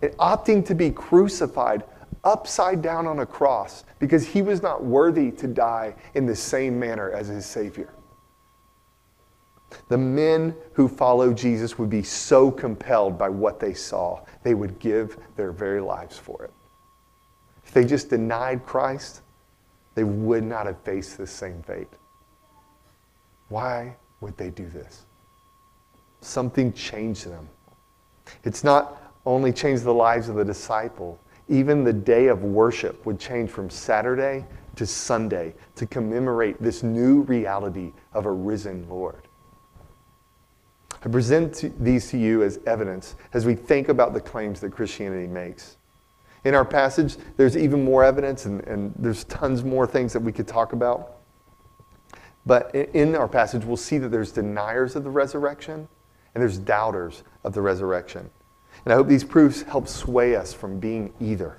opting 0.02 0.66
to 0.66 0.74
be 0.74 0.90
crucified 0.90 1.84
upside 2.24 2.82
down 2.82 3.08
on 3.08 3.20
a 3.20 3.26
cross 3.26 3.84
because 4.00 4.28
he 4.28 4.42
was 4.42 4.62
not 4.62 4.84
worthy 4.84 5.32
to 5.32 5.48
die 5.48 5.96
in 6.14 6.26
the 6.26 6.36
same 6.36 6.80
manner 6.80 7.12
as 7.12 7.28
his 7.28 7.46
Savior. 7.46 7.94
The 9.88 9.98
men 9.98 10.56
who 10.74 10.88
followed 10.88 11.38
Jesus 11.38 11.80
would 11.80 11.90
be 11.90 12.04
so 12.04 12.52
compelled 12.52 13.18
by 13.18 13.30
what 13.30 13.60
they 13.60 13.74
saw, 13.74 14.22
they 14.44 14.54
would 14.54 14.80
give 14.80 15.18
their 15.36 15.52
very 15.52 15.82
lives 15.82 16.18
for 16.18 16.44
it. 16.44 16.52
If 17.66 17.74
they 17.74 17.86
just 17.86 18.10
denied 18.10 18.66
Christ, 18.66 19.22
they 19.96 20.04
would 20.04 20.44
not 20.44 20.66
have 20.66 20.82
faced 20.82 21.18
the 21.18 21.28
same 21.28 21.64
fate. 21.64 21.88
Why 23.52 23.98
would 24.22 24.38
they 24.38 24.50
do 24.50 24.66
this? 24.70 25.04
Something 26.22 26.72
changed 26.72 27.28
them. 27.28 27.50
It's 28.46 28.64
not 28.64 29.14
only 29.26 29.52
changed 29.52 29.84
the 29.84 29.94
lives 29.94 30.30
of 30.30 30.36
the 30.38 30.46
disciple, 30.46 31.20
even 31.50 31.84
the 31.84 31.92
day 31.92 32.28
of 32.28 32.44
worship 32.44 33.06
would 33.06 33.20
change 33.20 33.50
from 33.50 33.70
Saturday 33.70 34.46
to 34.78 34.86
Sunday 34.86 35.54
to 35.76 35.86
commemorate 35.86 36.62
this 36.62 36.82
new 36.82 37.24
reality 37.24 37.92
of 38.14 38.26
a 38.26 38.32
risen 38.32 38.88
Lord. 38.88 39.28
I 41.04 41.10
present 41.10 41.74
these 41.84 42.10
to 42.12 42.18
you 42.18 42.44
as 42.44 42.58
evidence 42.66 43.16
as 43.34 43.46
we 43.46 43.56
think 43.56 43.90
about 43.90 44.14
the 44.14 44.22
claims 44.22 44.62
that 44.62 44.72
Christianity 44.72 45.28
makes. 45.28 45.76
In 46.46 46.56
our 46.56 46.64
passage, 46.64 47.18
there's 47.36 47.58
even 47.58 47.84
more 47.84 48.06
evidence, 48.06 48.46
and, 48.46 48.62
and 48.62 48.94
there's 48.98 49.26
tons 49.26 49.62
more 49.62 49.86
things 49.86 50.14
that 50.14 50.22
we 50.22 50.32
could 50.32 50.48
talk 50.48 50.72
about. 50.72 51.18
But 52.46 52.74
in 52.74 53.16
our 53.16 53.28
passage, 53.28 53.66
we'll 53.66 53.78
see 53.78 53.98
that 54.00 54.10
there's 54.10 54.32
deniers 54.32 54.96
of 54.96 55.04
the 55.04 55.10
resurrection 55.10 55.88
and 56.34 56.42
there's 56.42 56.58
doubters 56.58 57.24
of 57.44 57.54
the 57.54 57.62
resurrection. 57.62 58.30
And 58.86 58.94
I 58.94 58.96
hope 58.96 59.08
these 59.08 59.24
proofs 59.24 59.62
help 59.64 59.88
sway 59.88 60.36
us 60.36 60.54
from 60.54 60.80
being 60.80 61.14
either, 61.20 61.58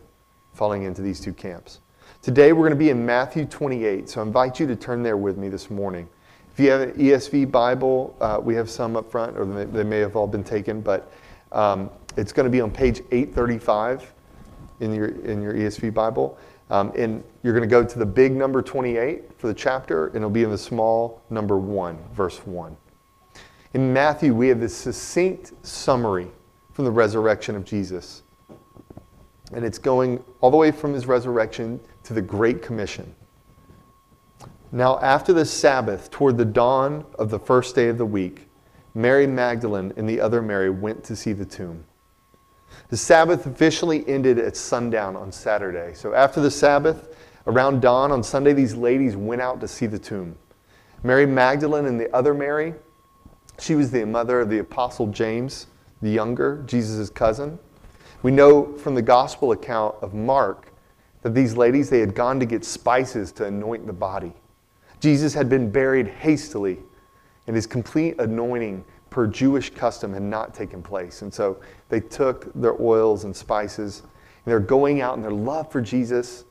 falling 0.55 0.83
into 0.85 1.03
these 1.03 1.21
two 1.21 1.33
camps. 1.33 1.81
Today, 2.21 2.53
we're 2.53 2.63
going 2.63 2.71
to 2.71 2.77
be 2.77 2.91
in 2.91 3.05
Matthew 3.05 3.45
28, 3.45 4.09
so 4.09 4.21
I 4.21 4.25
invite 4.25 4.61
you 4.61 4.67
to 4.67 4.77
turn 4.77 5.03
there 5.03 5.17
with 5.17 5.37
me 5.37 5.49
this 5.49 5.71
morning. 5.71 6.09
If 6.53 6.61
you 6.61 6.71
have 6.71 6.81
an 6.83 6.93
ESV 6.93 7.51
Bible, 7.51 8.17
uh, 8.21 8.39
we 8.43 8.55
have 8.55 8.69
some 8.69 8.97
up 8.97 9.11
front, 9.11 9.37
or 9.39 9.45
they 9.45 9.85
may 9.85 9.99
have 9.99 10.17
all 10.17 10.27
been 10.27 10.45
taken, 10.45 10.81
but 10.81 11.13
um, 11.51 11.91
it's 12.17 12.33
going 12.33 12.45
to 12.45 12.51
be 12.51 12.61
on 12.61 12.71
page 12.71 13.01
835 13.11 14.13
in 14.81 14.95
your, 14.95 15.09
in 15.09 15.43
your 15.43 15.55
ESV 15.55 15.95
Bible. 15.95 16.39
Um, 16.73 16.91
and 16.97 17.23
you're 17.43 17.53
going 17.53 17.69
to 17.69 17.71
go 17.71 17.85
to 17.85 17.99
the 17.99 18.07
big 18.07 18.33
number 18.35 18.63
28 18.63 19.39
for 19.39 19.47
the 19.47 19.53
chapter, 19.53 20.07
and 20.07 20.17
it'll 20.17 20.31
be 20.31 20.43
in 20.43 20.51
the 20.51 20.57
small 20.57 21.21
number 21.29 21.59
1, 21.59 21.99
verse 22.15 22.39
1. 22.47 22.75
In 23.75 23.93
Matthew, 23.93 24.35
we 24.35 24.49
have 24.49 24.59
this 24.59 24.75
succinct 24.75 25.53
summary 25.67 26.29
from 26.73 26.87
the 26.87 26.91
resurrection 26.91 27.57
of 27.57 27.67
Jesus. 27.67 28.23
And 29.53 29.67
it's 29.67 29.77
going 29.77 30.25
all 30.41 30.51
the 30.51 30.57
way 30.57 30.71
from 30.71 30.95
his 30.95 31.05
resurrection 31.05 31.79
to 32.05 32.15
the 32.15 32.23
Great 32.23 32.63
Commission. 32.63 33.15
Now, 34.73 34.99
after 35.01 35.35
the 35.35 35.45
Sabbath, 35.45 36.11
toward 36.11 36.39
the 36.39 36.47
dawn 36.47 37.05
of 37.19 37.29
the 37.29 37.39
first 37.39 37.75
day 37.75 37.89
of 37.89 37.99
the 37.99 38.07
week, 38.07 38.49
Mary 38.95 39.27
Magdalene 39.27 39.93
and 39.99 40.09
the 40.09 40.23
other 40.23 40.41
Mary 40.41 40.71
went 40.71 41.05
to 41.05 41.17
see 41.17 41.35
the 41.35 41.45
tomb. 41.45 41.85
The 42.89 42.97
Sabbath 42.97 43.47
officially 43.47 44.07
ended 44.09 44.39
at 44.39 44.57
sundown 44.57 45.17
on 45.17 45.33
Saturday. 45.33 45.95
So, 45.95 46.15
after 46.15 46.41
the 46.41 46.51
Sabbath, 46.51 47.17
around 47.47 47.81
dawn 47.81 48.13
on 48.13 48.23
Sunday, 48.23 48.53
these 48.53 48.75
ladies 48.75 49.17
went 49.17 49.41
out 49.41 49.61
to 49.61 49.69
see 49.69 49.87
the 49.87 49.99
tomb. 49.99 50.37
Mary 51.03 51.27
Magdalene 51.27 51.87
and 51.87 52.01
the 52.01 52.15
other 52.15 52.35
Mary, 52.35 52.75
she 53.59 53.75
was 53.75 53.91
the 53.91 54.05
mother 54.05 54.41
of 54.41 54.51
the 54.51 54.59
Apostle 54.59 55.09
James, 55.09 55.67
the 56.01 56.11
younger, 56.11 56.63
Jesus' 56.67 57.11
cousin. 57.11 57.59
We 58.23 58.31
know 58.31 58.73
from 58.79 58.95
the 58.95 59.03
gospel 59.03 59.53
account 59.53 59.97
of 60.01 60.15
Mark 60.15 60.73
that 61.23 61.35
these 61.35 61.57
ladies, 61.57 61.91
they 61.91 62.01
had 62.01 62.15
gone 62.15 62.39
to 62.41 62.47
get 62.47 62.65
spices 62.65 63.33
to 63.33 63.47
anoint 63.47 63.87
the 63.87 63.93
body. 63.93 64.33
Jesus 65.01 65.35
had 65.35 65.49
been 65.49 65.71
buried 65.71 66.09
hastily, 66.09 66.79
and 67.47 67.57
his 67.57 67.67
complete 67.67 68.21
anointing 68.21 68.85
per 69.13 69.27
Jewish 69.27 69.71
custom 69.71 70.13
had 70.13 70.23
not 70.23 70.55
taken 70.55 70.83
place. 70.83 71.23
And 71.23 71.33
so 71.33 71.61
they 71.91 72.01
took 72.01 72.53
their 72.55 72.81
oils 72.81 73.25
and 73.25 73.37
spices, 73.37 74.01
and 74.01 74.51
they're 74.51 74.59
going 74.59 75.01
out 75.01 75.17
in 75.17 75.23
their 75.23 75.31
love 75.31 75.71
for 75.71 75.81
Jesus. 75.81 76.45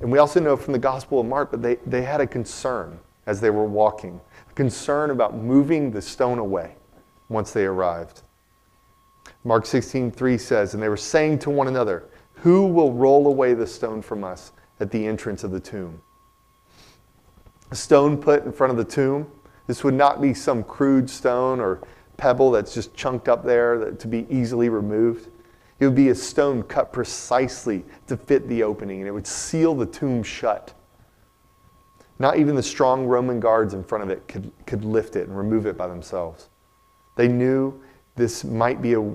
And 0.00 0.12
we 0.12 0.18
also 0.18 0.38
know 0.38 0.56
from 0.56 0.74
the 0.74 0.78
Gospel 0.78 1.20
of 1.20 1.26
Mark 1.26 1.50
that 1.50 1.62
they, 1.62 1.76
they 1.86 2.02
had 2.02 2.20
a 2.20 2.26
concern 2.26 2.98
as 3.26 3.40
they 3.40 3.50
were 3.50 3.64
walking, 3.64 4.20
a 4.48 4.52
concern 4.52 5.10
about 5.10 5.34
moving 5.34 5.90
the 5.90 6.02
stone 6.02 6.38
away 6.38 6.76
once 7.28 7.52
they 7.52 7.64
arrived. 7.64 8.22
Mark 9.42 9.64
16:3 9.64 10.38
says, 10.38 10.74
And 10.74 10.82
they 10.82 10.88
were 10.88 10.96
saying 10.96 11.40
to 11.40 11.50
one 11.50 11.66
another, 11.66 12.04
Who 12.34 12.66
will 12.66 12.92
roll 12.92 13.26
away 13.26 13.54
the 13.54 13.66
stone 13.66 14.02
from 14.02 14.22
us 14.22 14.52
at 14.78 14.90
the 14.90 15.06
entrance 15.06 15.42
of 15.42 15.50
the 15.50 15.60
tomb? 15.60 16.00
a 17.70 17.74
stone 17.74 18.16
put 18.16 18.44
in 18.44 18.52
front 18.52 18.70
of 18.70 18.76
the 18.76 18.84
tomb. 18.84 19.30
This 19.66 19.82
would 19.82 19.94
not 19.94 20.20
be 20.20 20.32
some 20.34 20.62
crude 20.62 21.10
stone 21.10 21.60
or 21.60 21.80
pebble 22.16 22.50
that's 22.50 22.74
just 22.74 22.94
chunked 22.94 23.28
up 23.28 23.44
there 23.44 23.92
to 23.92 24.08
be 24.08 24.26
easily 24.30 24.68
removed. 24.68 25.28
It 25.78 25.84
would 25.84 25.94
be 25.94 26.08
a 26.08 26.14
stone 26.14 26.62
cut 26.62 26.92
precisely 26.92 27.84
to 28.06 28.16
fit 28.16 28.48
the 28.48 28.62
opening, 28.62 29.00
and 29.00 29.08
it 29.08 29.12
would 29.12 29.26
seal 29.26 29.74
the 29.74 29.86
tomb 29.86 30.22
shut. 30.22 30.72
Not 32.18 32.38
even 32.38 32.54
the 32.54 32.62
strong 32.62 33.06
Roman 33.06 33.40
guards 33.40 33.74
in 33.74 33.84
front 33.84 34.04
of 34.04 34.10
it 34.10 34.26
could, 34.26 34.50
could 34.66 34.84
lift 34.84 35.16
it 35.16 35.28
and 35.28 35.36
remove 35.36 35.66
it 35.66 35.76
by 35.76 35.86
themselves. 35.86 36.48
They 37.16 37.28
knew 37.28 37.78
this 38.14 38.42
might 38.44 38.80
be 38.80 38.94
a 38.94 39.14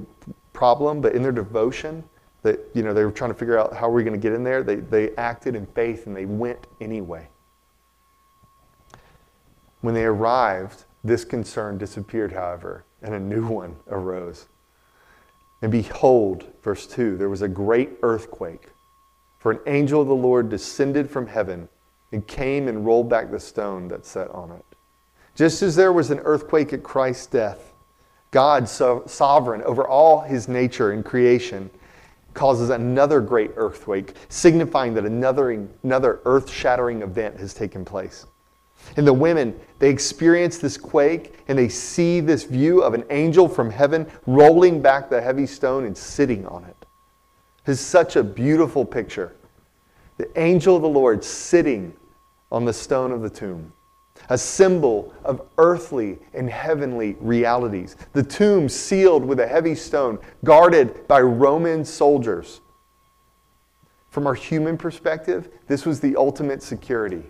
problem, 0.53 1.01
but 1.01 1.15
in 1.15 1.23
their 1.23 1.31
devotion, 1.31 2.03
that 2.43 2.59
you 2.73 2.83
know 2.83 2.93
they 2.93 3.03
were 3.03 3.11
trying 3.11 3.31
to 3.31 3.37
figure 3.37 3.57
out 3.57 3.73
how 3.73 3.89
we're 3.89 4.03
going 4.03 4.19
to 4.19 4.19
get 4.19 4.33
in 4.33 4.43
there. 4.43 4.63
They, 4.63 4.75
they 4.75 5.15
acted 5.15 5.55
in 5.55 5.65
faith 5.67 6.07
and 6.07 6.15
they 6.15 6.25
went 6.25 6.67
anyway. 6.79 7.27
When 9.81 9.93
they 9.93 10.05
arrived, 10.05 10.85
this 11.03 11.25
concern 11.25 11.77
disappeared, 11.77 12.31
however, 12.31 12.85
and 13.01 13.13
a 13.13 13.19
new 13.19 13.45
one 13.47 13.75
arose. 13.89 14.47
And 15.61 15.71
behold, 15.71 16.45
verse 16.63 16.87
2 16.87 17.17
there 17.17 17.29
was 17.29 17.41
a 17.41 17.47
great 17.47 17.91
earthquake, 18.01 18.69
for 19.39 19.51
an 19.51 19.59
angel 19.67 20.01
of 20.01 20.07
the 20.07 20.15
Lord 20.15 20.49
descended 20.49 21.09
from 21.09 21.27
heaven 21.27 21.67
and 22.11 22.25
came 22.27 22.67
and 22.67 22.85
rolled 22.85 23.09
back 23.09 23.31
the 23.31 23.39
stone 23.39 23.87
that 23.87 24.05
sat 24.05 24.29
on 24.31 24.51
it. 24.51 24.65
Just 25.35 25.61
as 25.61 25.75
there 25.75 25.93
was 25.93 26.11
an 26.11 26.19
earthquake 26.19 26.73
at 26.73 26.83
Christ's 26.83 27.27
death, 27.27 27.73
God, 28.31 28.67
so 28.67 29.03
sovereign 29.07 29.61
over 29.63 29.87
all 29.87 30.21
his 30.21 30.47
nature 30.47 30.91
and 30.91 31.03
creation, 31.03 31.69
causes 32.33 32.69
another 32.69 33.19
great 33.19 33.51
earthquake, 33.55 34.13
signifying 34.29 34.93
that 34.93 35.05
another, 35.05 35.67
another 35.83 36.21
earth 36.25 36.49
shattering 36.49 37.01
event 37.01 37.37
has 37.37 37.53
taken 37.53 37.83
place. 37.83 38.25
And 38.97 39.07
the 39.07 39.13
women, 39.13 39.59
they 39.79 39.89
experience 39.89 40.57
this 40.57 40.77
quake 40.77 41.35
and 41.47 41.57
they 41.57 41.69
see 41.69 42.19
this 42.19 42.43
view 42.43 42.81
of 42.81 42.93
an 42.93 43.05
angel 43.09 43.47
from 43.47 43.69
heaven 43.69 44.05
rolling 44.25 44.81
back 44.81 45.09
the 45.09 45.21
heavy 45.21 45.45
stone 45.45 45.85
and 45.85 45.97
sitting 45.97 46.45
on 46.45 46.65
it. 46.65 46.75
It's 47.65 47.79
such 47.79 48.15
a 48.15 48.23
beautiful 48.23 48.83
picture. 48.85 49.33
The 50.17 50.29
angel 50.39 50.75
of 50.75 50.81
the 50.81 50.89
Lord 50.89 51.23
sitting 51.23 51.93
on 52.51 52.65
the 52.65 52.73
stone 52.73 53.11
of 53.11 53.21
the 53.21 53.29
tomb, 53.29 53.71
a 54.29 54.37
symbol 54.37 55.13
of 55.23 55.47
earthly 55.57 56.19
and 56.33 56.49
heavenly 56.49 57.15
realities. 57.19 57.95
The 58.13 58.23
tomb 58.23 58.67
sealed 58.67 59.23
with 59.23 59.39
a 59.39 59.47
heavy 59.47 59.75
stone, 59.75 60.19
guarded 60.43 61.07
by 61.07 61.21
Roman 61.21 61.85
soldiers. 61.85 62.61
From 64.09 64.27
our 64.27 64.33
human 64.33 64.77
perspective, 64.77 65.49
this 65.67 65.85
was 65.85 66.01
the 66.01 66.15
ultimate 66.17 66.61
security. 66.61 67.23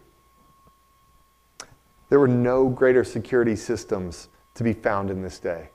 There 2.12 2.20
were 2.20 2.28
no 2.28 2.68
greater 2.68 3.06
security 3.06 3.56
systems 3.56 4.28
to 4.56 4.66
be 4.66 4.74
found 4.74 5.10
in 5.10 5.22
this 5.22 5.40
day. 5.40 5.70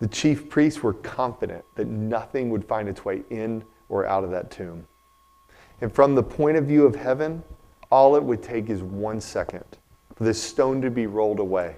The 0.00 0.06
chief 0.06 0.50
priests 0.50 0.82
were 0.82 0.92
confident 0.92 1.64
that 1.76 1.86
nothing 1.86 2.50
would 2.50 2.66
find 2.66 2.86
its 2.86 3.02
way 3.02 3.22
in 3.30 3.64
or 3.88 4.04
out 4.04 4.22
of 4.22 4.30
that 4.32 4.50
tomb. 4.50 4.86
And 5.80 5.90
from 5.90 6.14
the 6.14 6.22
point 6.22 6.58
of 6.58 6.66
view 6.66 6.84
of 6.84 6.94
heaven, 6.94 7.42
all 7.90 8.16
it 8.16 8.22
would 8.22 8.42
take 8.42 8.68
is 8.68 8.82
one 8.82 9.18
second 9.18 9.64
for 10.14 10.24
this 10.24 10.42
stone 10.42 10.82
to 10.82 10.90
be 10.90 11.06
rolled 11.06 11.40
away. 11.40 11.76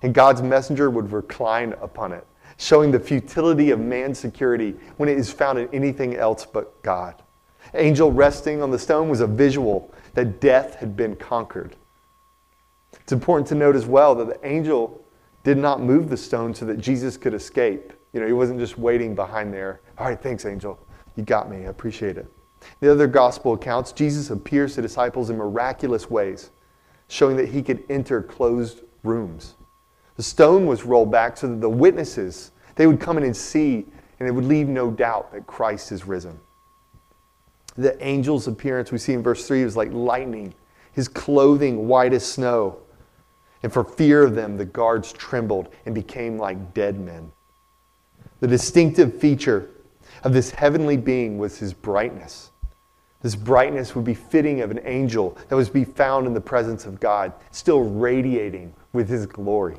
And 0.00 0.14
God's 0.14 0.40
messenger 0.40 0.88
would 0.88 1.12
recline 1.12 1.74
upon 1.82 2.12
it, 2.12 2.26
showing 2.56 2.90
the 2.90 3.00
futility 3.00 3.70
of 3.70 3.80
man's 3.80 4.18
security 4.18 4.74
when 4.96 5.10
it 5.10 5.18
is 5.18 5.30
found 5.30 5.58
in 5.58 5.68
anything 5.74 6.16
else 6.16 6.46
but 6.46 6.82
God. 6.82 7.22
Angel 7.74 8.10
resting 8.10 8.62
on 8.62 8.70
the 8.70 8.78
stone 8.78 9.10
was 9.10 9.20
a 9.20 9.26
visual 9.26 9.92
that 10.14 10.40
death 10.40 10.76
had 10.76 10.96
been 10.96 11.16
conquered. 11.16 11.76
It's 13.00 13.12
important 13.12 13.46
to 13.48 13.54
note 13.54 13.76
as 13.76 13.86
well 13.86 14.14
that 14.14 14.26
the 14.28 14.48
angel 14.48 15.04
did 15.42 15.58
not 15.58 15.82
move 15.82 16.08
the 16.08 16.16
stone 16.16 16.54
so 16.54 16.64
that 16.66 16.78
Jesus 16.78 17.16
could 17.16 17.34
escape. 17.34 17.92
You 18.12 18.20
know, 18.20 18.26
he 18.26 18.32
wasn't 18.32 18.60
just 18.60 18.78
waiting 18.78 19.14
behind 19.14 19.52
there. 19.52 19.80
All 19.98 20.06
right, 20.06 20.20
thanks, 20.20 20.46
angel. 20.46 20.78
You 21.16 21.22
got 21.22 21.50
me. 21.50 21.58
I 21.58 21.68
appreciate 21.68 22.16
it. 22.16 22.26
The 22.80 22.90
other 22.90 23.06
gospel 23.06 23.52
accounts, 23.52 23.92
Jesus 23.92 24.30
appears 24.30 24.74
to 24.74 24.82
disciples 24.82 25.30
in 25.30 25.36
miraculous 25.36 26.10
ways, 26.10 26.50
showing 27.08 27.36
that 27.36 27.48
he 27.48 27.62
could 27.62 27.84
enter 27.90 28.22
closed 28.22 28.80
rooms. 29.02 29.54
The 30.16 30.22
stone 30.22 30.66
was 30.66 30.84
rolled 30.84 31.10
back 31.10 31.36
so 31.36 31.48
that 31.48 31.60
the 31.60 31.68
witnesses, 31.68 32.52
they 32.76 32.86
would 32.86 33.00
come 33.00 33.18
in 33.18 33.24
and 33.24 33.36
see, 33.36 33.86
and 34.18 34.28
it 34.28 34.32
would 34.32 34.44
leave 34.44 34.68
no 34.68 34.90
doubt 34.90 35.32
that 35.32 35.46
Christ 35.46 35.92
is 35.92 36.06
risen. 36.06 36.38
The 37.76 38.00
angel's 38.00 38.46
appearance 38.46 38.92
we 38.92 38.98
see 38.98 39.12
in 39.12 39.22
verse 39.22 39.46
3 39.46 39.64
was 39.64 39.76
like 39.76 39.92
lightning, 39.92 40.54
his 40.92 41.08
clothing 41.08 41.88
white 41.88 42.12
as 42.12 42.24
snow. 42.24 42.78
And 43.64 43.72
for 43.72 43.82
fear 43.82 44.22
of 44.22 44.34
them, 44.34 44.58
the 44.58 44.66
guards 44.66 45.10
trembled 45.10 45.70
and 45.86 45.94
became 45.94 46.36
like 46.36 46.74
dead 46.74 47.00
men. 47.00 47.32
The 48.40 48.46
distinctive 48.46 49.18
feature 49.18 49.70
of 50.22 50.34
this 50.34 50.50
heavenly 50.50 50.98
being 50.98 51.38
was 51.38 51.56
his 51.56 51.72
brightness. 51.72 52.50
This 53.22 53.34
brightness 53.34 53.96
would 53.96 54.04
be 54.04 54.12
fitting 54.12 54.60
of 54.60 54.70
an 54.70 54.80
angel 54.84 55.38
that 55.48 55.56
was 55.56 55.68
to 55.68 55.72
be 55.72 55.84
found 55.84 56.26
in 56.26 56.34
the 56.34 56.42
presence 56.42 56.84
of 56.84 57.00
God, 57.00 57.32
still 57.52 57.80
radiating 57.80 58.74
with 58.92 59.08
his 59.08 59.24
glory. 59.24 59.78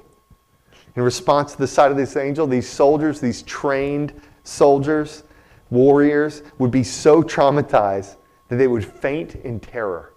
In 0.96 1.04
response 1.04 1.52
to 1.52 1.60
the 1.60 1.68
sight 1.68 1.92
of 1.92 1.98
this 1.98 2.18
angel, 2.18 2.48
these 2.48 2.68
soldiers, 2.68 3.22
these 3.22 3.44
trained 3.44 4.20
soldiers, 4.44 5.26
warriors, 5.70 6.42
would 6.58 6.72
be 6.72 6.84
so 6.84 7.22
traumatized 7.22 8.16
that 8.50 8.56
they 8.56 8.68
would 8.68 8.84
faint 8.84 9.36
in 9.36 9.60
terror. 9.60 10.12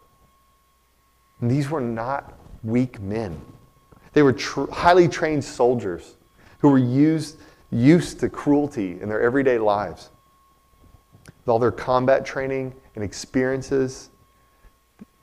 And 1.43 1.51
these 1.51 1.69
were 1.69 1.83
not 1.83 2.33
weak 2.63 2.99
men. 3.03 3.39
They 4.19 4.23
were 4.25 4.33
tr- 4.33 4.69
highly 4.73 5.07
trained 5.07 5.45
soldiers 5.45 6.17
who 6.59 6.71
were 6.71 6.79
used, 6.79 7.39
used 7.71 8.19
to 8.19 8.29
cruelty 8.29 9.01
in 9.01 9.09
their 9.09 9.23
everyday 9.23 9.59
lives. 9.59 10.11
With 11.25 11.49
all 11.49 11.61
their 11.61 11.71
combat 11.71 12.27
training 12.27 12.75
and 12.97 13.05
experiences, 13.05 14.11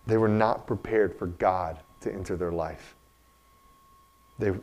they 0.08 0.16
were 0.16 0.30
not 0.30 0.66
prepared 0.66 1.14
for 1.20 1.28
God 1.28 1.78
to 2.00 2.14
enter 2.14 2.38
their 2.38 2.54
life. 2.54 2.96
They 4.40 4.54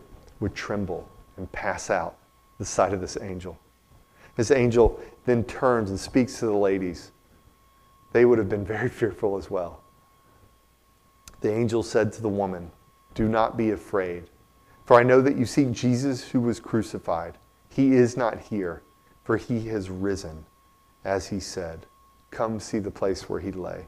would 0.41 0.55
tremble 0.55 1.07
and 1.37 1.53
pass 1.53 1.91
out 1.91 2.17
the 2.57 2.65
sight 2.65 2.95
of 2.95 3.03
this 3.03 3.19
angel. 3.21 3.59
This 4.37 4.51
angel 4.51 4.99
then 5.27 5.45
turns 5.45 5.91
and 5.91 6.01
speaks 6.01 6.39
to 6.39 6.47
the 6.47 6.57
ladies. 6.57 7.11
They 8.13 8.25
would 8.25 8.39
have 8.39 8.49
been 8.49 8.65
very 8.65 8.89
fearful 8.99 9.37
as 9.37 9.51
well. 9.51 9.83
The 11.43 11.53
angel 11.53 11.83
said 11.83 12.15
to 12.15 12.23
the 12.23 12.31
woman, 12.31 12.71
Do 13.15 13.29
not 13.29 13.57
be 13.57 13.71
afraid, 13.71 14.25
for 14.85 14.99
I 14.99 15.03
know 15.03 15.21
that 15.21 15.37
you 15.37 15.45
seek 15.45 15.71
Jesus 15.73 16.31
who 16.31 16.41
was 16.41 16.61
crucified. 16.61 17.39
He 17.69 17.93
is 17.93 18.17
not 18.17 18.39
here, 18.39 18.83
for 19.25 19.37
he 19.37 19.69
has 19.69 19.91
risen, 19.91 20.45
as 21.05 21.29
he 21.29 21.41
said. 21.41 21.87
Come 22.31 22.59
see 22.59 22.79
the 22.79 22.91
place 22.91 23.29
where 23.29 23.41
he 23.41 23.53
lay. 23.53 23.87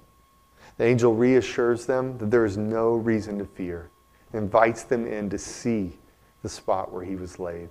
The 0.76 0.84
angel 0.84 1.14
reassures 1.14 1.86
them 1.86 2.18
that 2.18 2.30
there 2.30 2.44
is 2.44 2.56
no 2.56 2.94
reason 2.94 3.38
to 3.38 3.44
fear, 3.44 3.90
invites 4.32 4.82
them 4.82 5.06
in 5.06 5.30
to 5.30 5.38
see 5.38 5.98
the 6.42 6.48
spot 6.48 6.92
where 6.92 7.04
he 7.04 7.16
was 7.16 7.38
laid. 7.38 7.70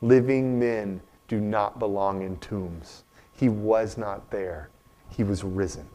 Living 0.00 0.58
men 0.58 1.00
do 1.26 1.40
not 1.40 1.78
belong 1.78 2.22
in 2.22 2.36
tombs. 2.38 3.04
He 3.32 3.48
was 3.48 3.98
not 3.98 4.30
there, 4.30 4.70
he 5.10 5.24
was 5.24 5.44
risen. 5.44 5.86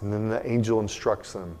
And 0.00 0.12
then 0.12 0.28
the 0.28 0.46
angel 0.46 0.80
instructs 0.80 1.34
them 1.34 1.58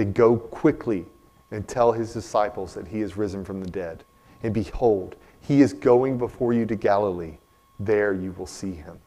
to 0.00 0.04
go 0.06 0.34
quickly 0.34 1.04
and 1.50 1.68
tell 1.68 1.92
his 1.92 2.14
disciples 2.14 2.72
that 2.72 2.88
he 2.88 3.02
is 3.02 3.18
risen 3.18 3.44
from 3.44 3.62
the 3.62 3.70
dead. 3.70 4.02
And 4.42 4.54
behold, 4.54 5.16
he 5.42 5.60
is 5.60 5.74
going 5.74 6.16
before 6.16 6.54
you 6.54 6.64
to 6.66 6.74
Galilee. 6.74 7.36
There 7.78 8.14
you 8.14 8.32
will 8.32 8.46
see 8.46 8.72
him. 8.72 8.98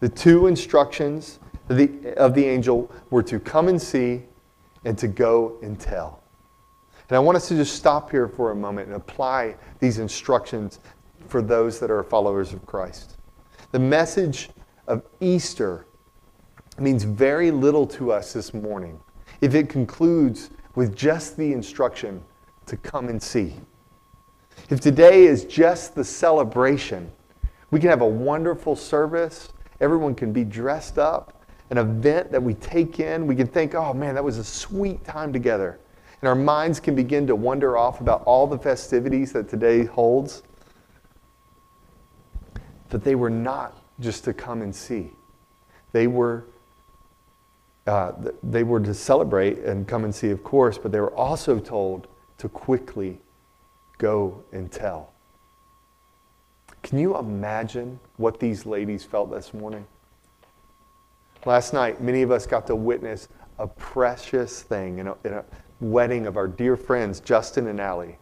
The 0.00 0.10
two 0.10 0.46
instructions 0.46 1.38
of 1.70 1.78
the, 1.78 2.14
of 2.18 2.34
the 2.34 2.44
angel 2.44 2.92
were 3.08 3.22
to 3.22 3.40
come 3.40 3.68
and 3.68 3.80
see 3.80 4.22
and 4.84 4.98
to 4.98 5.08
go 5.08 5.56
and 5.62 5.80
tell. 5.80 6.22
And 7.08 7.16
I 7.16 7.18
want 7.20 7.36
us 7.36 7.48
to 7.48 7.54
just 7.54 7.74
stop 7.74 8.10
here 8.10 8.28
for 8.28 8.50
a 8.50 8.54
moment 8.54 8.88
and 8.88 8.96
apply 8.96 9.56
these 9.78 9.98
instructions 9.98 10.80
for 11.28 11.40
those 11.40 11.80
that 11.80 11.90
are 11.90 12.02
followers 12.02 12.52
of 12.52 12.66
Christ. 12.66 13.16
The 13.72 13.78
message 13.78 14.50
of 14.86 15.02
Easter 15.20 15.86
means 16.78 17.04
very 17.04 17.50
little 17.50 17.86
to 17.86 18.12
us 18.12 18.34
this 18.34 18.52
morning 18.52 19.00
if 19.44 19.54
it 19.54 19.68
concludes 19.68 20.48
with 20.74 20.96
just 20.96 21.36
the 21.36 21.52
instruction 21.52 22.22
to 22.64 22.78
come 22.78 23.10
and 23.10 23.22
see. 23.22 23.52
If 24.70 24.80
today 24.80 25.24
is 25.24 25.44
just 25.44 25.94
the 25.94 26.02
celebration, 26.02 27.12
we 27.70 27.78
can 27.78 27.90
have 27.90 28.00
a 28.00 28.06
wonderful 28.06 28.74
service. 28.74 29.52
Everyone 29.82 30.14
can 30.14 30.32
be 30.32 30.44
dressed 30.44 30.98
up, 30.98 31.44
an 31.68 31.76
event 31.76 32.32
that 32.32 32.42
we 32.42 32.54
take 32.54 33.00
in. 33.00 33.26
We 33.26 33.36
can 33.36 33.46
think, 33.46 33.74
oh 33.74 33.92
man, 33.92 34.14
that 34.14 34.24
was 34.24 34.38
a 34.38 34.44
sweet 34.44 35.04
time 35.04 35.30
together. 35.30 35.78
And 36.22 36.28
our 36.28 36.34
minds 36.34 36.80
can 36.80 36.94
begin 36.94 37.26
to 37.26 37.36
wander 37.36 37.76
off 37.76 38.00
about 38.00 38.22
all 38.24 38.46
the 38.46 38.58
festivities 38.58 39.30
that 39.34 39.46
today 39.46 39.84
holds. 39.84 40.42
That 42.88 43.04
they 43.04 43.14
were 43.14 43.28
not 43.28 43.76
just 44.00 44.24
to 44.24 44.32
come 44.32 44.62
and 44.62 44.74
see, 44.74 45.10
they 45.92 46.06
were 46.06 46.46
uh, 47.86 48.12
they 48.42 48.62
were 48.62 48.80
to 48.80 48.94
celebrate 48.94 49.58
and 49.58 49.86
come 49.86 50.04
and 50.04 50.14
see, 50.14 50.30
of 50.30 50.42
course, 50.42 50.78
but 50.78 50.92
they 50.92 51.00
were 51.00 51.14
also 51.14 51.58
told 51.58 52.08
to 52.38 52.48
quickly 52.48 53.20
go 53.98 54.42
and 54.52 54.72
tell. 54.72 55.12
Can 56.82 56.98
you 56.98 57.16
imagine 57.16 57.98
what 58.16 58.40
these 58.40 58.66
ladies 58.66 59.04
felt 59.04 59.30
this 59.30 59.54
morning? 59.54 59.86
Last 61.46 61.72
night, 61.72 62.00
many 62.00 62.22
of 62.22 62.30
us 62.30 62.46
got 62.46 62.66
to 62.68 62.74
witness 62.74 63.28
a 63.58 63.66
precious 63.66 64.62
thing 64.62 64.98
in 64.98 65.08
a, 65.08 65.16
in 65.24 65.32
a 65.34 65.44
wedding 65.80 66.26
of 66.26 66.36
our 66.36 66.48
dear 66.48 66.76
friends, 66.76 67.20
Justin 67.20 67.68
and 67.68 67.80
Allie. 67.80 68.18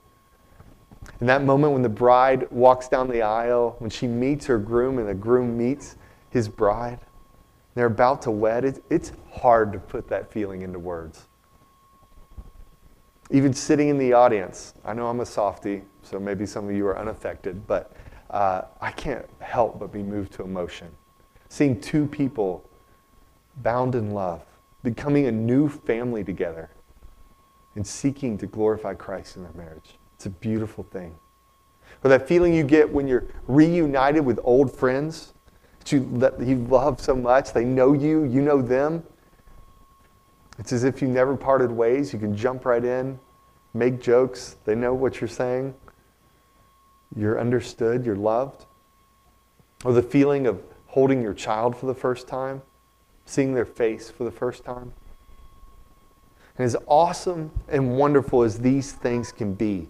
In 1.20 1.26
that 1.26 1.42
moment 1.42 1.72
when 1.72 1.82
the 1.82 1.88
bride 1.88 2.50
walks 2.50 2.88
down 2.88 3.08
the 3.08 3.22
aisle, 3.22 3.76
when 3.78 3.90
she 3.90 4.06
meets 4.06 4.46
her 4.46 4.58
groom 4.58 4.98
and 4.98 5.08
the 5.08 5.14
groom 5.14 5.56
meets 5.56 5.96
his 6.30 6.48
bride, 6.48 7.00
they're 7.74 7.86
about 7.86 8.22
to 8.22 8.30
wed, 8.30 8.64
it, 8.64 8.84
it's 8.90 9.12
hard 9.32 9.72
to 9.72 9.78
put 9.78 10.08
that 10.08 10.30
feeling 10.30 10.62
into 10.62 10.78
words. 10.78 11.26
Even 13.30 13.54
sitting 13.54 13.88
in 13.88 13.96
the 13.96 14.12
audience, 14.12 14.74
I 14.84 14.92
know 14.92 15.06
I'm 15.06 15.20
a 15.20 15.26
softy, 15.26 15.82
so 16.02 16.20
maybe 16.20 16.44
some 16.44 16.68
of 16.68 16.74
you 16.74 16.86
are 16.86 16.98
unaffected, 16.98 17.66
but 17.66 17.92
uh, 18.30 18.62
I 18.80 18.90
can't 18.90 19.26
help 19.40 19.78
but 19.78 19.90
be 19.90 20.02
moved 20.02 20.32
to 20.34 20.42
emotion. 20.42 20.88
Seeing 21.48 21.80
two 21.80 22.06
people 22.06 22.68
bound 23.58 23.94
in 23.94 24.12
love, 24.12 24.42
becoming 24.82 25.26
a 25.26 25.32
new 25.32 25.68
family 25.68 26.24
together, 26.24 26.70
and 27.74 27.86
seeking 27.86 28.36
to 28.38 28.46
glorify 28.46 28.94
Christ 28.94 29.36
in 29.36 29.42
their 29.42 29.52
marriage. 29.52 29.98
It's 30.16 30.26
a 30.26 30.30
beautiful 30.30 30.84
thing. 30.84 31.14
Or 32.04 32.10
that 32.10 32.28
feeling 32.28 32.52
you 32.52 32.64
get 32.64 32.90
when 32.90 33.06
you're 33.06 33.26
reunited 33.46 34.24
with 34.24 34.40
old 34.44 34.74
friends 34.74 35.31
that 35.82 35.92
you, 35.92 36.08
that 36.18 36.40
you 36.40 36.56
love 36.56 37.00
so 37.00 37.14
much. 37.14 37.52
They 37.52 37.64
know 37.64 37.92
you, 37.92 38.24
you 38.24 38.40
know 38.40 38.62
them. 38.62 39.02
It's 40.58 40.72
as 40.72 40.84
if 40.84 41.02
you 41.02 41.08
never 41.08 41.36
parted 41.36 41.72
ways. 41.72 42.12
You 42.12 42.18
can 42.18 42.36
jump 42.36 42.64
right 42.64 42.84
in, 42.84 43.18
make 43.74 44.00
jokes. 44.00 44.56
They 44.64 44.74
know 44.74 44.94
what 44.94 45.20
you're 45.20 45.28
saying. 45.28 45.74
You're 47.16 47.40
understood, 47.40 48.06
you're 48.06 48.16
loved. 48.16 48.66
Or 49.84 49.92
the 49.92 50.02
feeling 50.02 50.46
of 50.46 50.62
holding 50.86 51.20
your 51.20 51.34
child 51.34 51.76
for 51.76 51.86
the 51.86 51.94
first 51.94 52.28
time, 52.28 52.62
seeing 53.24 53.54
their 53.54 53.64
face 53.64 54.08
for 54.08 54.24
the 54.24 54.30
first 54.30 54.64
time. 54.64 54.92
And 56.58 56.64
as 56.64 56.76
awesome 56.86 57.50
and 57.68 57.96
wonderful 57.96 58.42
as 58.42 58.58
these 58.58 58.92
things 58.92 59.32
can 59.32 59.54
be, 59.54 59.88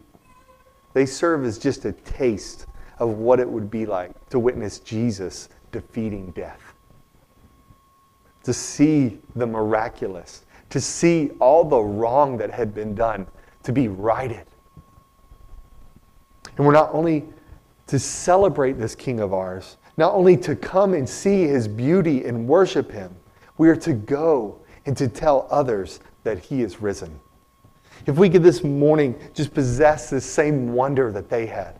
they 0.95 1.05
serve 1.05 1.45
as 1.45 1.59
just 1.59 1.85
a 1.85 1.93
taste 1.93 2.67
of 2.99 3.11
what 3.11 3.41
it 3.41 3.49
would 3.49 3.71
be 3.71 3.85
like 3.85 4.29
to 4.31 4.39
witness 4.39 4.79
Jesus 4.79 5.49
defeating 5.73 6.31
death. 6.31 6.61
To 8.45 8.53
see 8.53 9.21
the 9.37 9.47
miraculous, 9.47 10.45
to 10.71 10.81
see 10.81 11.31
all 11.41 11.65
the 11.65 11.81
wrong 11.81 12.37
that 12.39 12.51
had 12.51 12.75
been 12.75 12.95
done 12.95 13.27
to 13.63 13.73
be 13.73 13.89
righted. 13.89 14.47
And 16.57 16.67
we're 16.67 16.73
not 16.73 16.91
only 16.93 17.25
to 17.87 17.99
celebrate 17.99 18.79
this 18.79 18.95
King 18.95 19.21
of 19.21 19.33
ours, 19.33 19.77
not 19.97 20.15
only 20.15 20.37
to 20.39 20.57
come 20.57 20.95
and 20.95 21.09
see 21.09 21.47
his 21.47 21.69
beauty 21.69 22.25
and 22.25 22.47
worship 22.49 22.91
him, 22.91 23.15
we 23.59 23.69
are 23.69 23.77
to 23.77 23.93
go 23.93 24.61
and 24.87 24.97
to 24.97 25.09
tell 25.09 25.47
others 25.51 26.01
that 26.25 26.39
he 26.39 26.63
is 26.63 26.81
risen. 26.81 27.21
If 28.07 28.17
we 28.17 28.29
could 28.29 28.43
this 28.43 28.65
morning 28.65 29.15
just 29.35 29.55
possess 29.55 30.11
the 30.11 30.21
same 30.21 30.73
wonder 30.73 31.13
that 31.13 31.29
they 31.29 31.47
had, 31.47 31.79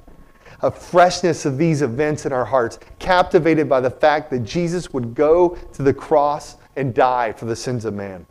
a 0.63 0.71
freshness 0.71 1.45
of 1.45 1.59
these 1.59 1.83
events 1.83 2.25
in 2.25 2.33
our 2.33 2.45
hearts, 2.45 2.79
captivated 2.99 3.69
by 3.69 3.81
the 3.81 3.91
fact 3.91 4.31
that 4.31 4.41
Jesus 4.41 4.93
would 4.93 5.15
go 5.15 5.57
to 5.73 5.83
the 5.83 5.93
cross 5.93 6.57
and 6.77 6.95
die 6.95 7.33
for 7.33 7.47
the 7.47 7.57
sins 7.57 7.85
of 7.85 7.95
man, 7.95 8.27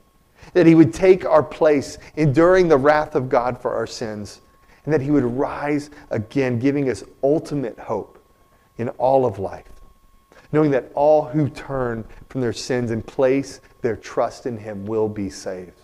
that 0.54 0.66
he 0.66 0.76
would 0.76 0.94
take 0.94 1.26
our 1.26 1.44
place, 1.44 1.98
enduring 2.16 2.68
the 2.68 2.78
wrath 2.78 3.16
of 3.16 3.30
God 3.30 3.62
for 3.62 3.74
our 3.74 3.88
sins, 3.88 4.42
and 4.86 4.94
that 4.94 5.02
he 5.02 5.12
would 5.12 5.24
rise 5.24 5.90
again, 6.10 6.58
giving 6.58 6.90
us 6.90 7.04
ultimate 7.22 7.78
hope 7.78 8.18
in 8.78 8.90
all 8.90 9.26
of 9.26 9.38
life, 9.38 9.70
knowing 10.52 10.72
that 10.72 10.92
all 10.96 11.24
who 11.24 11.50
turn 11.50 12.04
from 12.30 12.42
their 12.42 12.54
sins 12.54 12.92
and 12.92 13.06
place 13.06 13.62
their 13.82 13.96
trust 13.96 14.46
in 14.46 14.58
him 14.58 14.86
will 14.86 15.10
be 15.10 15.30
saved. 15.30 15.82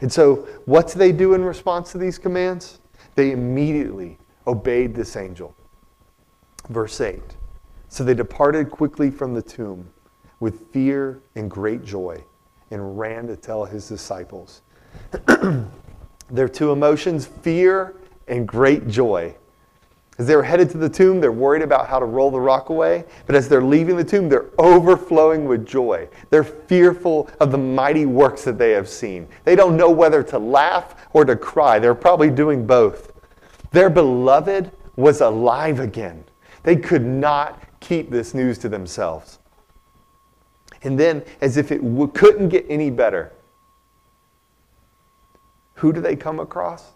And 0.00 0.12
so, 0.12 0.46
what 0.66 0.88
do 0.88 0.98
they 0.98 1.12
do 1.12 1.34
in 1.34 1.44
response 1.44 1.92
to 1.92 1.98
these 1.98 2.18
commands? 2.18 2.80
They 3.14 3.30
immediately 3.30 4.18
obeyed 4.48 4.94
this 4.94 5.14
angel. 5.16 5.54
Verse 6.68 7.00
8 7.00 7.22
So 7.88 8.02
they 8.02 8.14
departed 8.14 8.70
quickly 8.70 9.10
from 9.10 9.34
the 9.34 9.42
tomb 9.42 9.88
with 10.40 10.72
fear 10.72 11.22
and 11.36 11.50
great 11.50 11.84
joy 11.84 12.24
and 12.70 12.98
ran 12.98 13.26
to 13.28 13.36
tell 13.36 13.64
his 13.64 13.88
disciples. 13.88 14.62
Their 16.30 16.48
two 16.48 16.72
emotions, 16.72 17.26
fear 17.26 17.94
and 18.26 18.46
great 18.46 18.88
joy. 18.88 19.34
As 20.18 20.26
they 20.26 20.34
were 20.34 20.42
headed 20.42 20.68
to 20.70 20.78
the 20.78 20.88
tomb, 20.88 21.20
they're 21.20 21.30
worried 21.30 21.62
about 21.62 21.86
how 21.86 22.00
to 22.00 22.04
roll 22.04 22.30
the 22.30 22.40
rock 22.40 22.70
away. 22.70 23.04
But 23.26 23.36
as 23.36 23.48
they're 23.48 23.62
leaving 23.62 23.96
the 23.96 24.04
tomb, 24.04 24.28
they're 24.28 24.50
overflowing 24.58 25.44
with 25.44 25.64
joy. 25.64 26.08
They're 26.30 26.44
fearful 26.44 27.30
of 27.38 27.52
the 27.52 27.58
mighty 27.58 28.04
works 28.04 28.42
that 28.44 28.58
they 28.58 28.72
have 28.72 28.88
seen. 28.88 29.28
They 29.44 29.54
don't 29.54 29.76
know 29.76 29.90
whether 29.90 30.24
to 30.24 30.38
laugh 30.38 30.96
or 31.12 31.24
to 31.24 31.36
cry. 31.36 31.78
They're 31.78 31.94
probably 31.94 32.30
doing 32.30 32.66
both. 32.66 33.12
Their 33.70 33.90
beloved 33.90 34.72
was 34.96 35.20
alive 35.20 35.80
again. 35.80 36.24
They 36.62 36.76
could 36.76 37.04
not 37.04 37.62
keep 37.80 38.10
this 38.10 38.34
news 38.34 38.58
to 38.58 38.68
themselves. 38.68 39.38
And 40.82 40.98
then, 40.98 41.24
as 41.40 41.56
if 41.56 41.72
it 41.72 41.82
w- 41.82 42.08
couldn't 42.08 42.48
get 42.48 42.66
any 42.68 42.90
better, 42.90 43.32
who 45.74 45.92
do 45.92 46.00
they 46.00 46.16
come 46.16 46.40
across? 46.40 46.92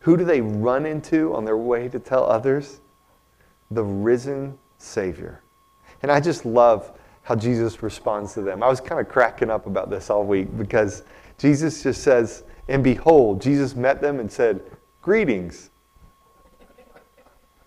Who 0.00 0.16
do 0.16 0.24
they 0.24 0.40
run 0.40 0.86
into 0.86 1.34
on 1.34 1.44
their 1.44 1.56
way 1.56 1.88
to 1.88 1.98
tell 1.98 2.24
others? 2.24 2.80
The 3.70 3.84
risen 3.84 4.58
Savior. 4.78 5.42
And 6.02 6.10
I 6.10 6.20
just 6.20 6.44
love 6.44 6.92
how 7.22 7.34
Jesus 7.34 7.82
responds 7.82 8.34
to 8.34 8.42
them. 8.42 8.62
I 8.62 8.68
was 8.68 8.80
kind 8.80 9.00
of 9.00 9.08
cracking 9.08 9.50
up 9.50 9.66
about 9.66 9.90
this 9.90 10.10
all 10.10 10.24
week 10.24 10.56
because 10.56 11.04
Jesus 11.38 11.82
just 11.82 12.02
says, 12.02 12.44
And 12.68 12.82
behold, 12.82 13.42
Jesus 13.42 13.76
met 13.76 14.00
them 14.00 14.18
and 14.20 14.30
said, 14.30 14.62
Greetings. 15.02 15.70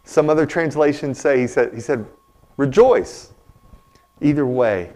Some 0.04 0.30
other 0.30 0.46
translations 0.46 1.20
say 1.20 1.40
he 1.40 1.48
said, 1.48 1.74
he 1.74 1.80
said, 1.80 2.06
Rejoice. 2.58 3.32
Either 4.22 4.46
way, 4.46 4.94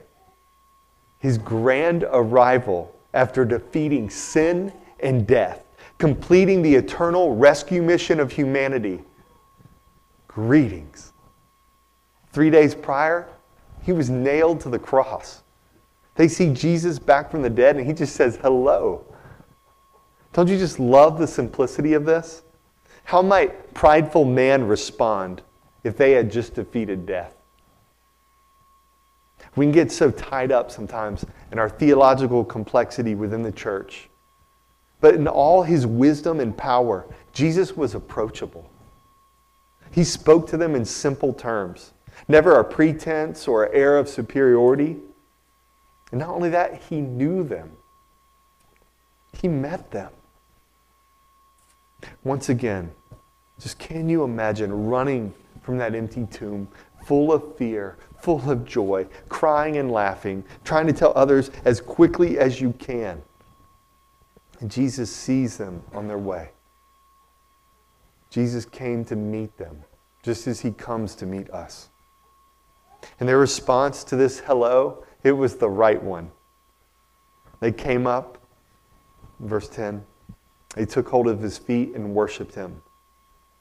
his 1.20 1.38
grand 1.38 2.06
arrival 2.12 2.96
after 3.14 3.44
defeating 3.44 4.10
sin 4.10 4.72
and 5.00 5.26
death 5.26 5.64
completing 5.98 6.62
the 6.62 6.76
eternal 6.76 7.36
rescue 7.36 7.82
mission 7.82 8.20
of 8.20 8.32
humanity. 8.32 9.02
Greetings. 10.28 11.14
Three 12.32 12.50
days 12.50 12.76
prior, 12.76 13.28
he 13.82 13.94
was 13.94 14.10
nailed 14.10 14.60
to 14.62 14.70
the 14.70 14.80
cross. 14.80 15.44
They 16.16 16.28
see 16.28 16.54
Jesus 16.54 17.00
back 17.00 17.32
from 17.32 17.42
the 17.42 17.50
dead, 17.50 17.78
and 17.78 17.86
he 17.86 17.94
just 17.94 18.16
says, 18.16 18.38
Hello. 18.38 19.06
Don't 20.38 20.48
you 20.48 20.58
just 20.58 20.80
love 20.80 21.20
the 21.20 21.28
simplicity 21.28 21.92
of 21.92 22.06
this? 22.06 22.44
How 23.04 23.22
might 23.22 23.74
prideful 23.74 24.24
man 24.24 24.66
respond 24.66 25.42
if 25.84 25.98
they 25.98 26.12
had 26.12 26.32
just 26.32 26.56
defeated 26.56 27.06
death? 27.06 27.36
We 29.58 29.66
can 29.66 29.74
get 29.74 29.92
so 29.92 30.12
tied 30.12 30.54
up 30.54 30.72
sometimes 30.72 31.26
in 31.52 31.60
our 31.60 31.70
theological 31.70 32.46
complexity 32.46 33.16
within 33.16 33.42
the 33.44 33.52
church 33.52 34.10
but 35.00 35.14
in 35.14 35.28
all 35.28 35.64
his 35.64 35.86
wisdom 35.86 36.40
and 36.40 36.58
power, 36.58 37.06
Jesus 37.32 37.78
was 37.78 37.94
approachable. 37.94 38.70
He 39.92 40.04
spoke 40.04 40.48
to 40.48 40.58
them 40.58 40.76
in 40.76 40.86
simple 40.86 41.34
terms, 41.34 41.94
never 42.28 42.60
a 42.60 42.64
pretense 42.64 43.48
or 43.48 43.66
an 43.66 43.76
air 43.76 43.98
of 43.98 44.10
superiority. 44.10 44.98
And 46.12 46.20
not 46.20 46.30
only 46.30 46.50
that, 46.50 46.82
he 46.90 47.00
knew 47.00 47.44
them, 47.44 47.72
he 49.34 49.48
met 49.48 49.92
them. 49.92 50.12
Once 52.24 52.50
again, 52.50 52.92
just 53.60 53.80
can 53.80 54.08
you 54.08 54.24
imagine 54.24 54.88
running 54.88 55.34
from 55.62 55.78
that 55.78 55.96
empty 55.96 56.28
tomb, 56.32 56.68
full 57.06 57.32
of 57.32 57.56
fear, 57.58 57.98
full 58.20 58.50
of 58.50 58.66
joy, 58.66 59.06
crying 59.30 59.78
and 59.78 59.92
laughing, 59.92 60.44
trying 60.64 60.88
to 60.88 60.94
tell 60.94 61.14
others 61.16 61.52
as 61.66 61.82
quickly 61.82 62.38
as 62.38 62.62
you 62.62 62.74
can 62.74 63.22
and 64.60 64.72
Jesus 64.72 65.14
sees 65.16 65.58
them 65.58 65.82
on 65.94 66.08
their 66.08 66.18
way. 66.18 66.50
Jesus 68.30 68.66
came 68.66 69.06
to 69.06 69.16
meet 69.16 69.58
them, 69.58 69.84
just 70.24 70.48
as 70.48 70.60
he 70.62 70.72
comes 70.72 71.16
to 71.16 71.26
meet 71.26 71.50
us. 71.52 71.90
And 73.20 73.30
their 73.30 73.38
response 73.38 74.04
to 74.06 74.16
this 74.16 74.40
hello, 74.40 75.04
it 75.24 75.32
was 75.32 75.56
the 75.56 75.70
right 75.70 76.02
one. 76.02 76.32
They 77.60 77.72
came 77.72 78.06
up, 78.06 78.38
verse 79.40 79.70
10, 79.70 80.04
they 80.78 80.86
took 80.86 81.10
hold 81.10 81.28
of 81.28 81.42
his 81.42 81.58
feet 81.58 81.96
and 81.96 82.14
worshiped 82.14 82.54
him. 82.54 82.82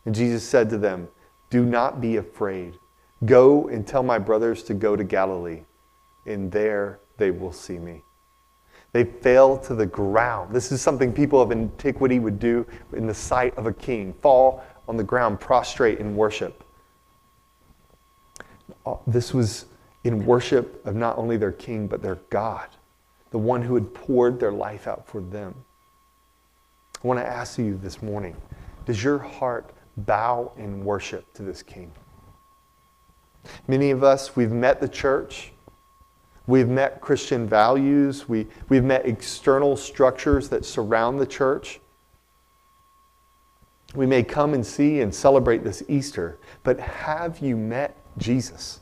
And 0.04 0.14
Jesus 0.14 0.46
said 0.46 0.68
to 0.70 0.78
them, 0.78 1.08
Do 1.50 1.64
not 1.64 2.00
be 2.00 2.16
afraid. 2.16 2.78
Go 3.24 3.68
and 3.68 3.86
tell 3.86 4.02
my 4.02 4.18
brothers 4.18 4.62
to 4.64 4.74
go 4.74 4.94
to 4.94 5.02
Galilee, 5.02 5.62
and 6.26 6.52
there 6.52 7.00
they 7.16 7.30
will 7.30 7.52
see 7.52 7.78
me. 7.78 8.02
They 8.92 9.04
fell 9.04 9.58
to 9.58 9.74
the 9.74 9.86
ground. 9.86 10.54
This 10.54 10.72
is 10.72 10.80
something 10.80 11.12
people 11.12 11.40
of 11.40 11.52
antiquity 11.52 12.18
would 12.18 12.38
do 12.38 12.66
in 12.92 13.06
the 13.06 13.14
sight 13.14 13.56
of 13.56 13.66
a 13.66 13.72
king 13.72 14.14
fall 14.22 14.62
on 14.88 14.96
the 14.96 15.04
ground, 15.04 15.40
prostrate 15.40 15.98
in 15.98 16.16
worship. 16.16 16.64
Uh, 18.84 18.96
this 19.06 19.34
was 19.34 19.66
in 20.04 20.24
worship 20.24 20.86
of 20.86 20.94
not 20.94 21.18
only 21.18 21.36
their 21.36 21.52
king, 21.52 21.88
but 21.88 22.00
their 22.00 22.16
God, 22.30 22.68
the 23.30 23.38
one 23.38 23.62
who 23.62 23.74
had 23.74 23.92
poured 23.92 24.38
their 24.38 24.52
life 24.52 24.86
out 24.86 25.06
for 25.06 25.20
them. 25.20 25.65
I 27.06 27.08
want 27.08 27.20
to 27.20 27.26
ask 27.28 27.56
you 27.56 27.78
this 27.78 28.02
morning 28.02 28.34
does 28.84 29.04
your 29.04 29.18
heart 29.18 29.70
bow 29.96 30.50
in 30.56 30.84
worship 30.84 31.32
to 31.34 31.44
this 31.44 31.62
king? 31.62 31.92
Many 33.68 33.92
of 33.92 34.02
us, 34.02 34.34
we've 34.34 34.50
met 34.50 34.80
the 34.80 34.88
church. 34.88 35.52
We've 36.48 36.66
met 36.66 37.00
Christian 37.00 37.48
values. 37.48 38.28
We, 38.28 38.48
we've 38.68 38.82
met 38.82 39.06
external 39.06 39.76
structures 39.76 40.48
that 40.48 40.64
surround 40.64 41.20
the 41.20 41.26
church. 41.26 41.78
We 43.94 44.04
may 44.04 44.24
come 44.24 44.52
and 44.52 44.66
see 44.66 45.00
and 45.00 45.14
celebrate 45.14 45.62
this 45.62 45.84
Easter, 45.86 46.40
but 46.64 46.80
have 46.80 47.38
you 47.38 47.56
met 47.56 47.96
Jesus? 48.18 48.80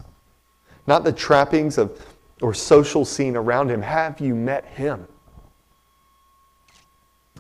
Not 0.87 1.05
the 1.05 1.13
trappings 1.13 1.77
of 1.77 2.01
or 2.41 2.55
social 2.55 3.05
scene 3.05 3.37
around 3.37 3.71
him. 3.71 3.83
Have 3.83 4.19
you 4.19 4.35
met 4.35 4.65
him? 4.65 5.09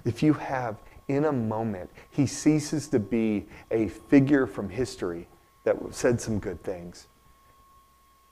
If 0.04 0.22
you 0.22 0.32
have, 0.34 0.76
in 1.08 1.26
a 1.26 1.32
moment, 1.32 1.90
he 2.10 2.26
ceases 2.26 2.88
to 2.88 2.98
be 2.98 3.46
a 3.70 3.88
figure 3.88 4.46
from 4.46 4.68
history 4.68 5.28
that 5.64 5.76
said 5.90 6.20
some 6.20 6.38
good 6.38 6.62
things. 6.62 7.08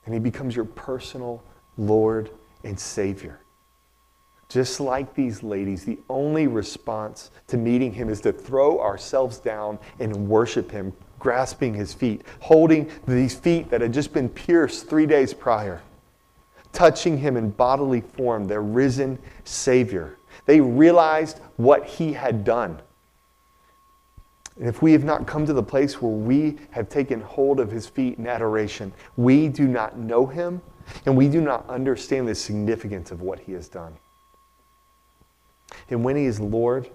And 0.05 0.15
he 0.15 0.21
becomes 0.21 0.57
your 0.57 0.65
personal 0.65 1.43
Lord 1.77 2.31
and 2.65 2.79
Savior. 2.79 3.41
Just 4.53 4.81
like 4.81 5.15
these 5.15 5.43
ladies, 5.43 5.87
the 5.87 5.99
only 6.11 6.47
response 6.47 7.31
to 7.47 7.57
meeting 7.57 7.91
Him 7.91 8.11
is 8.11 8.21
to 8.21 8.35
throw 8.35 8.81
ourselves 8.81 9.39
down 9.39 9.79
and 9.99 10.29
worship 10.29 10.71
Him, 10.71 10.93
grasping 11.19 11.73
His 11.73 11.95
feet, 11.95 12.21
holding 12.39 12.91
these 13.07 13.35
feet 13.35 13.71
that 13.71 13.81
had 13.81 13.95
just 13.95 14.13
been 14.13 14.29
pierced 14.29 14.91
three 14.91 15.07
days 15.07 15.33
prior, 15.33 15.81
touching 16.71 17.17
Him 17.17 17.39
in 17.39 17.49
bodily 17.49 18.03
form, 18.03 18.47
their 18.47 18.61
risen 18.61 19.19
Savior. 19.45 20.19
They 20.47 20.61
realized 20.61 21.39
what 21.57 21.87
He 21.87 22.13
had 22.13 22.45
done. 22.45 22.81
And 24.59 24.69
if 24.69 24.83
we 24.83 24.93
have 24.93 25.05
not 25.05 25.27
come 25.27 25.47
to 25.47 25.53
the 25.53 25.63
place 25.63 26.03
where 26.03 26.13
we 26.13 26.59
have 26.71 26.89
taken 26.89 27.21
hold 27.21 27.59
of 27.61 27.71
His 27.71 27.87
feet 27.87 28.19
in 28.19 28.27
adoration, 28.27 28.93
we 29.17 29.49
do 29.49 29.67
not 29.67 29.99
know 29.99 30.27
Him 30.27 30.61
and 31.07 31.17
we 31.17 31.29
do 31.29 31.41
not 31.41 31.69
understand 31.69 32.29
the 32.29 32.35
significance 32.35 33.11
of 33.11 33.23
what 33.23 33.41
he 33.41 33.53
has 33.53 33.69
done. 33.69 33.97
And 35.89 36.05
when 36.05 36.17
he 36.17 36.25
is 36.25 36.41
Lord, 36.41 36.91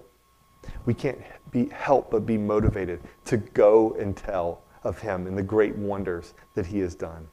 we 0.84 0.94
can't 0.94 1.18
be, 1.50 1.68
help 1.68 2.10
but 2.10 2.26
be 2.26 2.38
motivated 2.38 3.00
to 3.26 3.36
go 3.36 3.96
and 3.98 4.16
tell 4.16 4.62
of 4.84 4.98
him 4.98 5.26
and 5.26 5.36
the 5.36 5.42
great 5.42 5.76
wonders 5.76 6.34
that 6.54 6.66
he 6.66 6.78
has 6.80 6.94
done. 6.94 7.28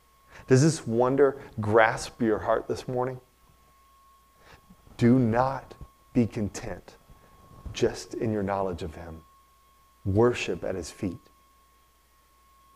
Does 0.47 0.62
this 0.62 0.86
wonder 0.86 1.39
grasp 1.60 2.21
your 2.21 2.39
heart 2.39 2.67
this 2.67 2.88
morning? 2.88 3.19
Do 4.97 5.19
not 5.19 5.75
be 6.15 6.25
content 6.25 6.95
just 7.73 8.15
in 8.15 8.32
your 8.32 8.41
knowledge 8.41 8.82
of 8.82 8.95
him. 8.95 9.21
Worship 10.06 10.63
at 10.63 10.73
his 10.73 10.89
feet. 10.89 11.19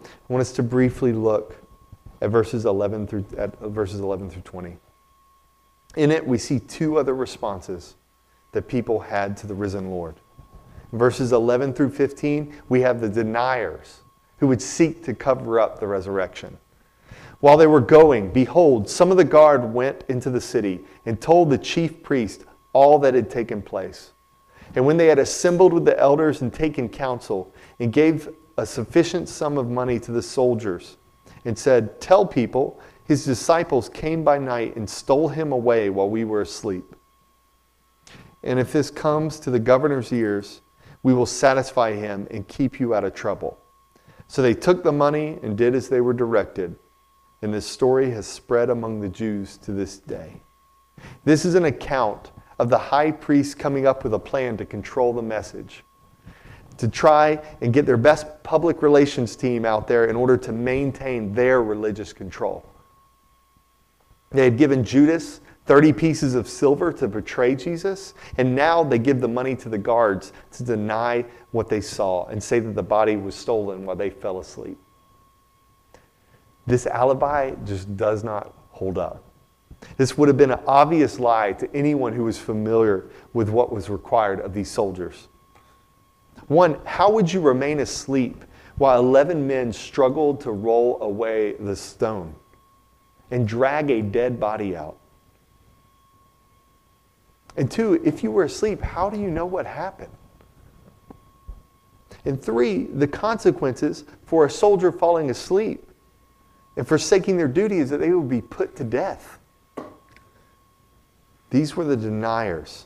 I 0.03 0.07
want 0.27 0.41
us 0.41 0.51
to 0.53 0.63
briefly 0.63 1.13
look 1.13 1.55
at 2.21 2.29
verses 2.29 2.65
11 2.65 3.07
through, 3.07 3.25
at 3.37 3.57
verses 3.59 4.01
11 4.01 4.29
through 4.29 4.41
20. 4.43 4.77
In 5.95 6.11
it, 6.11 6.25
we 6.25 6.37
see 6.37 6.59
two 6.59 6.99
other 6.99 7.15
responses 7.15 7.95
that 8.51 8.67
people 8.67 8.99
had 8.99 9.37
to 9.37 9.47
the 9.47 9.55
risen 9.55 9.89
Lord. 9.89 10.15
In 10.91 10.99
verses 10.99 11.31
11 11.31 11.73
through 11.73 11.91
15, 11.91 12.53
we 12.67 12.81
have 12.81 12.99
the 12.99 13.09
deniers 13.09 14.01
who 14.37 14.47
would 14.47 14.61
seek 14.61 15.03
to 15.05 15.13
cover 15.13 15.59
up 15.59 15.79
the 15.79 15.87
resurrection. 15.87 16.57
While 17.39 17.57
they 17.57 17.67
were 17.67 17.81
going, 17.81 18.31
behold, 18.31 18.89
some 18.89 19.11
of 19.11 19.17
the 19.17 19.23
guard 19.23 19.73
went 19.73 20.03
into 20.09 20.29
the 20.29 20.41
city 20.41 20.81
and 21.05 21.21
told 21.21 21.49
the 21.49 21.57
chief 21.57 22.03
priest 22.03 22.43
all 22.73 22.99
that 22.99 23.13
had 23.13 23.29
taken 23.29 23.61
place. 23.61 24.13
And 24.75 24.85
when 24.85 24.97
they 24.97 25.07
had 25.07 25.19
assembled 25.19 25.73
with 25.73 25.85
the 25.85 25.99
elders 25.99 26.41
and 26.41 26.53
taken 26.53 26.89
counsel, 26.89 27.53
and 27.79 27.91
gave 27.91 28.29
a 28.57 28.65
sufficient 28.65 29.27
sum 29.27 29.57
of 29.57 29.69
money 29.69 29.99
to 29.99 30.11
the 30.11 30.21
soldiers, 30.21 30.97
and 31.45 31.57
said, 31.57 31.99
Tell 32.01 32.25
people, 32.25 32.79
his 33.05 33.25
disciples 33.25 33.89
came 33.89 34.23
by 34.23 34.37
night 34.37 34.75
and 34.75 34.87
stole 34.89 35.29
him 35.29 35.51
away 35.51 35.89
while 35.89 36.09
we 36.09 36.23
were 36.23 36.41
asleep. 36.41 36.95
And 38.43 38.59
if 38.59 38.71
this 38.71 38.91
comes 38.91 39.39
to 39.41 39.51
the 39.51 39.59
governor's 39.59 40.13
ears, 40.13 40.61
we 41.01 41.13
will 41.13 41.25
satisfy 41.25 41.93
him 41.93 42.27
and 42.29 42.47
keep 42.47 42.79
you 42.79 42.93
out 42.93 43.03
of 43.03 43.13
trouble. 43.13 43.57
So 44.27 44.41
they 44.41 44.53
took 44.53 44.83
the 44.83 44.91
money 44.91 45.39
and 45.41 45.57
did 45.57 45.73
as 45.73 45.89
they 45.89 46.01
were 46.01 46.13
directed. 46.13 46.75
And 47.41 47.53
this 47.53 47.65
story 47.65 48.11
has 48.11 48.27
spread 48.27 48.69
among 48.69 48.99
the 48.99 49.09
Jews 49.09 49.57
to 49.59 49.71
this 49.71 49.97
day. 49.97 50.41
This 51.23 51.45
is 51.45 51.55
an 51.55 51.65
account 51.65 52.31
of 52.59 52.69
the 52.69 52.77
high 52.77 53.11
priest 53.11 53.57
coming 53.57 53.87
up 53.87 54.03
with 54.03 54.13
a 54.13 54.19
plan 54.19 54.57
to 54.57 54.65
control 54.65 55.13
the 55.13 55.21
message, 55.21 55.83
to 56.77 56.87
try 56.87 57.41
and 57.61 57.73
get 57.73 57.85
their 57.85 57.97
best 57.97 58.27
public 58.43 58.81
relations 58.81 59.35
team 59.35 59.65
out 59.65 59.87
there 59.87 60.05
in 60.05 60.15
order 60.15 60.37
to 60.37 60.51
maintain 60.51 61.33
their 61.33 61.63
religious 61.63 62.13
control. 62.13 62.65
They 64.31 64.43
had 64.43 64.57
given 64.57 64.83
Judas 64.83 65.41
30 65.65 65.93
pieces 65.93 66.33
of 66.33 66.49
silver 66.49 66.91
to 66.91 67.07
betray 67.07 67.55
Jesus, 67.55 68.15
and 68.37 68.55
now 68.55 68.83
they 68.83 68.97
give 68.97 69.21
the 69.21 69.27
money 69.27 69.55
to 69.55 69.69
the 69.69 69.77
guards 69.77 70.33
to 70.53 70.63
deny 70.63 71.23
what 71.51 71.69
they 71.69 71.79
saw 71.79 72.25
and 72.25 72.41
say 72.41 72.59
that 72.59 72.73
the 72.73 72.83
body 72.83 73.15
was 73.15 73.35
stolen 73.35 73.85
while 73.85 73.95
they 73.95 74.09
fell 74.09 74.39
asleep. 74.39 74.79
This 76.65 76.87
alibi 76.87 77.51
just 77.65 77.95
does 77.95 78.23
not 78.23 78.53
hold 78.69 78.97
up. 78.97 79.23
This 79.97 80.17
would 80.17 80.27
have 80.27 80.37
been 80.37 80.51
an 80.51 80.59
obvious 80.67 81.19
lie 81.19 81.53
to 81.53 81.73
anyone 81.75 82.13
who 82.13 82.23
was 82.23 82.37
familiar 82.37 83.09
with 83.33 83.49
what 83.49 83.71
was 83.71 83.89
required 83.89 84.39
of 84.39 84.53
these 84.53 84.69
soldiers. 84.69 85.27
One, 86.47 86.79
how 86.85 87.11
would 87.11 87.31
you 87.31 87.41
remain 87.41 87.79
asleep 87.79 88.43
while 88.77 88.99
11 88.99 89.45
men 89.45 89.73
struggled 89.73 90.41
to 90.41 90.51
roll 90.51 91.01
away 91.01 91.53
the 91.53 91.75
stone 91.75 92.33
and 93.31 93.47
drag 93.47 93.91
a 93.91 94.01
dead 94.01 94.39
body 94.39 94.75
out? 94.75 94.97
And 97.57 97.69
two, 97.69 98.01
if 98.05 98.23
you 98.23 98.31
were 98.31 98.45
asleep, 98.45 98.81
how 98.81 99.09
do 99.09 99.19
you 99.19 99.29
know 99.29 99.45
what 99.45 99.65
happened? 99.65 100.11
And 102.25 102.41
three, 102.41 102.85
the 102.85 103.07
consequences 103.07 104.05
for 104.23 104.45
a 104.45 104.49
soldier 104.49 104.91
falling 104.91 105.29
asleep 105.29 105.85
and 106.77 106.87
forsaking 106.87 107.37
their 107.37 107.47
duty 107.47 107.79
is 107.79 107.89
that 107.89 107.99
they 107.99 108.11
would 108.11 108.29
be 108.29 108.41
put 108.41 108.75
to 108.77 108.83
death. 108.83 109.38
These 111.49 111.75
were 111.75 111.83
the 111.83 111.97
deniers. 111.97 112.85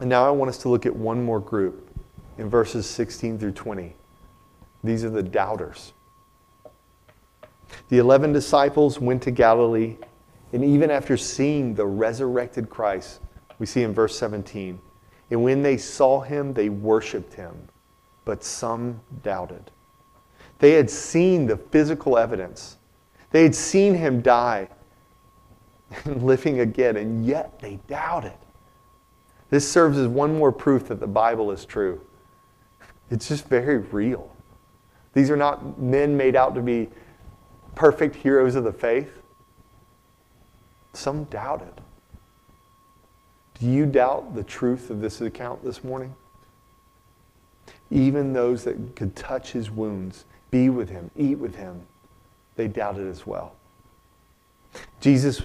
And 0.00 0.08
now 0.08 0.26
I 0.26 0.30
want 0.30 0.48
us 0.48 0.58
to 0.58 0.68
look 0.68 0.86
at 0.86 0.94
one 0.94 1.24
more 1.24 1.40
group 1.40 1.88
in 2.38 2.48
verses 2.48 2.86
16 2.86 3.38
through 3.38 3.52
20. 3.52 3.94
These 4.84 5.04
are 5.04 5.10
the 5.10 5.22
doubters. 5.22 5.92
The 7.88 7.98
11 7.98 8.32
disciples 8.32 9.00
went 9.00 9.22
to 9.22 9.30
Galilee, 9.30 9.96
and 10.52 10.64
even 10.64 10.90
after 10.90 11.16
seeing 11.16 11.74
the 11.74 11.86
resurrected 11.86 12.70
Christ, 12.70 13.20
we 13.58 13.66
see 13.66 13.82
in 13.82 13.92
verse 13.92 14.16
17, 14.16 14.78
and 15.30 15.42
when 15.42 15.62
they 15.62 15.76
saw 15.76 16.20
him, 16.20 16.54
they 16.54 16.68
worshiped 16.68 17.34
him, 17.34 17.54
but 18.24 18.42
some 18.42 19.00
doubted. 19.22 19.70
They 20.58 20.72
had 20.72 20.88
seen 20.88 21.46
the 21.46 21.56
physical 21.56 22.16
evidence, 22.16 22.76
they 23.30 23.42
had 23.42 23.54
seen 23.54 23.94
him 23.94 24.22
die 24.22 24.68
and 26.04 26.22
living 26.26 26.60
again, 26.60 26.96
and 26.96 27.24
yet 27.24 27.58
they 27.60 27.78
doubted. 27.86 28.34
This 29.50 29.70
serves 29.70 29.96
as 29.98 30.06
one 30.06 30.36
more 30.36 30.52
proof 30.52 30.88
that 30.88 31.00
the 31.00 31.06
Bible 31.06 31.50
is 31.50 31.64
true. 31.64 32.00
It's 33.10 33.28
just 33.28 33.46
very 33.48 33.78
real. 33.78 34.34
These 35.14 35.30
are 35.30 35.36
not 35.36 35.80
men 35.80 36.16
made 36.16 36.36
out 36.36 36.54
to 36.54 36.60
be 36.60 36.88
perfect 37.74 38.16
heroes 38.16 38.54
of 38.54 38.64
the 38.64 38.72
faith. 38.72 39.10
Some 40.92 41.24
doubted. 41.24 41.80
Do 43.58 43.66
you 43.66 43.86
doubt 43.86 44.34
the 44.34 44.44
truth 44.44 44.90
of 44.90 45.00
this 45.00 45.20
account 45.20 45.64
this 45.64 45.82
morning? 45.82 46.14
Even 47.90 48.32
those 48.32 48.64
that 48.64 48.94
could 48.94 49.16
touch 49.16 49.52
his 49.52 49.70
wounds, 49.70 50.26
be 50.50 50.68
with 50.68 50.90
him, 50.90 51.10
eat 51.16 51.38
with 51.38 51.56
him, 51.56 51.82
they 52.56 52.68
doubted 52.68 53.08
as 53.08 53.26
well. 53.26 53.54
Jesus 55.00 55.42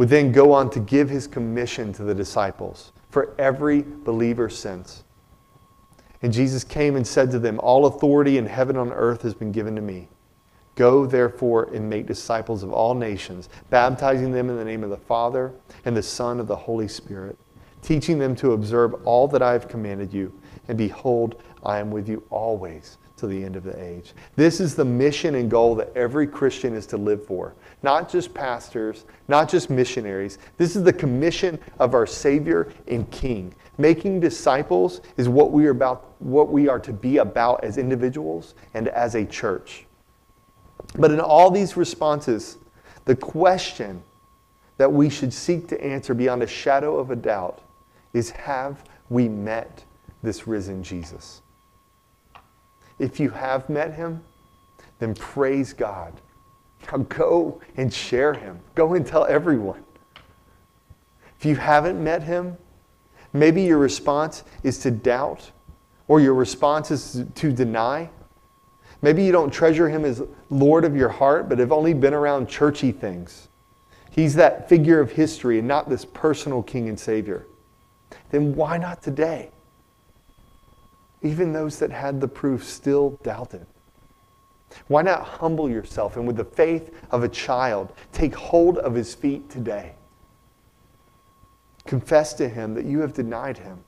would 0.00 0.08
then 0.08 0.32
go 0.32 0.50
on 0.50 0.70
to 0.70 0.80
give 0.80 1.10
his 1.10 1.26
commission 1.26 1.92
to 1.92 2.02
the 2.02 2.14
disciples 2.14 2.92
for 3.10 3.34
every 3.38 3.82
believer 3.82 4.48
since. 4.48 5.04
And 6.22 6.32
Jesus 6.32 6.64
came 6.64 6.96
and 6.96 7.06
said 7.06 7.30
to 7.32 7.38
them, 7.38 7.60
All 7.62 7.84
authority 7.84 8.38
in 8.38 8.46
heaven 8.46 8.76
and 8.76 8.92
on 8.92 8.96
earth 8.96 9.20
has 9.20 9.34
been 9.34 9.52
given 9.52 9.76
to 9.76 9.82
me. 9.82 10.08
Go 10.74 11.04
therefore 11.04 11.64
and 11.74 11.90
make 11.90 12.06
disciples 12.06 12.62
of 12.62 12.72
all 12.72 12.94
nations, 12.94 13.50
baptizing 13.68 14.32
them 14.32 14.48
in 14.48 14.56
the 14.56 14.64
name 14.64 14.82
of 14.82 14.88
the 14.88 14.96
Father 14.96 15.52
and 15.84 15.94
the 15.94 16.02
Son 16.02 16.40
of 16.40 16.46
the 16.46 16.56
Holy 16.56 16.88
Spirit, 16.88 17.38
teaching 17.82 18.18
them 18.18 18.34
to 18.36 18.52
observe 18.52 18.94
all 19.04 19.28
that 19.28 19.42
I 19.42 19.52
have 19.52 19.68
commanded 19.68 20.14
you. 20.14 20.32
And 20.68 20.78
behold, 20.78 21.42
I 21.62 21.78
am 21.78 21.90
with 21.90 22.08
you 22.08 22.22
always 22.30 22.96
to 23.20 23.26
the 23.26 23.42
end 23.42 23.56
of 23.56 23.64
the 23.64 23.82
age. 23.82 24.12
This 24.36 24.60
is 24.60 24.74
the 24.74 24.84
mission 24.84 25.34
and 25.36 25.50
goal 25.50 25.74
that 25.76 25.92
every 25.94 26.26
Christian 26.26 26.74
is 26.74 26.86
to 26.86 26.96
live 26.96 27.24
for. 27.24 27.54
Not 27.82 28.10
just 28.10 28.34
pastors, 28.34 29.04
not 29.28 29.48
just 29.48 29.70
missionaries. 29.70 30.38
This 30.56 30.76
is 30.76 30.82
the 30.82 30.92
commission 30.92 31.58
of 31.78 31.94
our 31.94 32.06
Savior 32.06 32.72
and 32.88 33.10
King. 33.10 33.54
Making 33.78 34.20
disciples 34.20 35.00
is 35.16 35.28
what 35.28 35.52
we 35.52 35.66
are 35.66 35.70
about 35.70 36.12
what 36.18 36.50
we 36.50 36.68
are 36.68 36.80
to 36.80 36.92
be 36.92 37.18
about 37.18 37.64
as 37.64 37.78
individuals 37.78 38.54
and 38.74 38.88
as 38.88 39.14
a 39.14 39.24
church. 39.24 39.86
But 40.96 41.10
in 41.10 41.20
all 41.20 41.50
these 41.50 41.76
responses, 41.76 42.58
the 43.04 43.16
question 43.16 44.02
that 44.76 44.92
we 44.92 45.08
should 45.08 45.32
seek 45.32 45.68
to 45.68 45.84
answer 45.84 46.14
beyond 46.14 46.42
a 46.42 46.46
shadow 46.46 46.98
of 46.98 47.10
a 47.10 47.16
doubt 47.16 47.62
is 48.12 48.30
have 48.30 48.84
we 49.08 49.28
met 49.28 49.84
this 50.22 50.46
risen 50.46 50.82
Jesus? 50.82 51.42
If 53.00 53.18
you 53.18 53.30
have 53.30 53.68
met 53.70 53.94
him, 53.94 54.22
then 54.98 55.14
praise 55.14 55.72
God. 55.72 56.12
Now 56.92 56.98
go 56.98 57.60
and 57.76 57.92
share 57.92 58.34
him. 58.34 58.60
Go 58.74 58.92
and 58.92 59.06
tell 59.06 59.24
everyone. 59.24 59.82
If 61.38 61.46
you 61.46 61.56
haven't 61.56 62.02
met 62.02 62.22
him, 62.22 62.58
maybe 63.32 63.62
your 63.62 63.78
response 63.78 64.44
is 64.62 64.78
to 64.80 64.90
doubt 64.90 65.50
or 66.08 66.20
your 66.20 66.34
response 66.34 66.90
is 66.90 67.24
to 67.36 67.50
deny. 67.50 68.10
Maybe 69.00 69.24
you 69.24 69.32
don't 69.32 69.50
treasure 69.50 69.88
him 69.88 70.04
as 70.04 70.22
Lord 70.50 70.84
of 70.84 70.94
your 70.94 71.08
heart, 71.08 71.48
but 71.48 71.58
have 71.58 71.72
only 71.72 71.94
been 71.94 72.12
around 72.12 72.48
churchy 72.50 72.92
things. 72.92 73.48
He's 74.10 74.34
that 74.34 74.68
figure 74.68 75.00
of 75.00 75.12
history 75.12 75.58
and 75.58 75.66
not 75.66 75.88
this 75.88 76.04
personal 76.04 76.62
King 76.62 76.90
and 76.90 77.00
Savior. 77.00 77.46
Then 78.30 78.54
why 78.54 78.76
not 78.76 79.02
today? 79.02 79.52
Even 81.22 81.52
those 81.52 81.78
that 81.78 81.90
had 81.90 82.20
the 82.20 82.28
proof 82.28 82.64
still 82.64 83.18
doubted. 83.22 83.66
Why 84.86 85.02
not 85.02 85.24
humble 85.24 85.68
yourself 85.68 86.16
and, 86.16 86.26
with 86.26 86.36
the 86.36 86.44
faith 86.44 86.94
of 87.10 87.22
a 87.22 87.28
child, 87.28 87.92
take 88.12 88.34
hold 88.34 88.78
of 88.78 88.94
his 88.94 89.14
feet 89.14 89.50
today? 89.50 89.94
Confess 91.84 92.34
to 92.34 92.48
him 92.48 92.74
that 92.74 92.84
you 92.84 93.00
have 93.00 93.12
denied 93.12 93.58
him. 93.58 93.78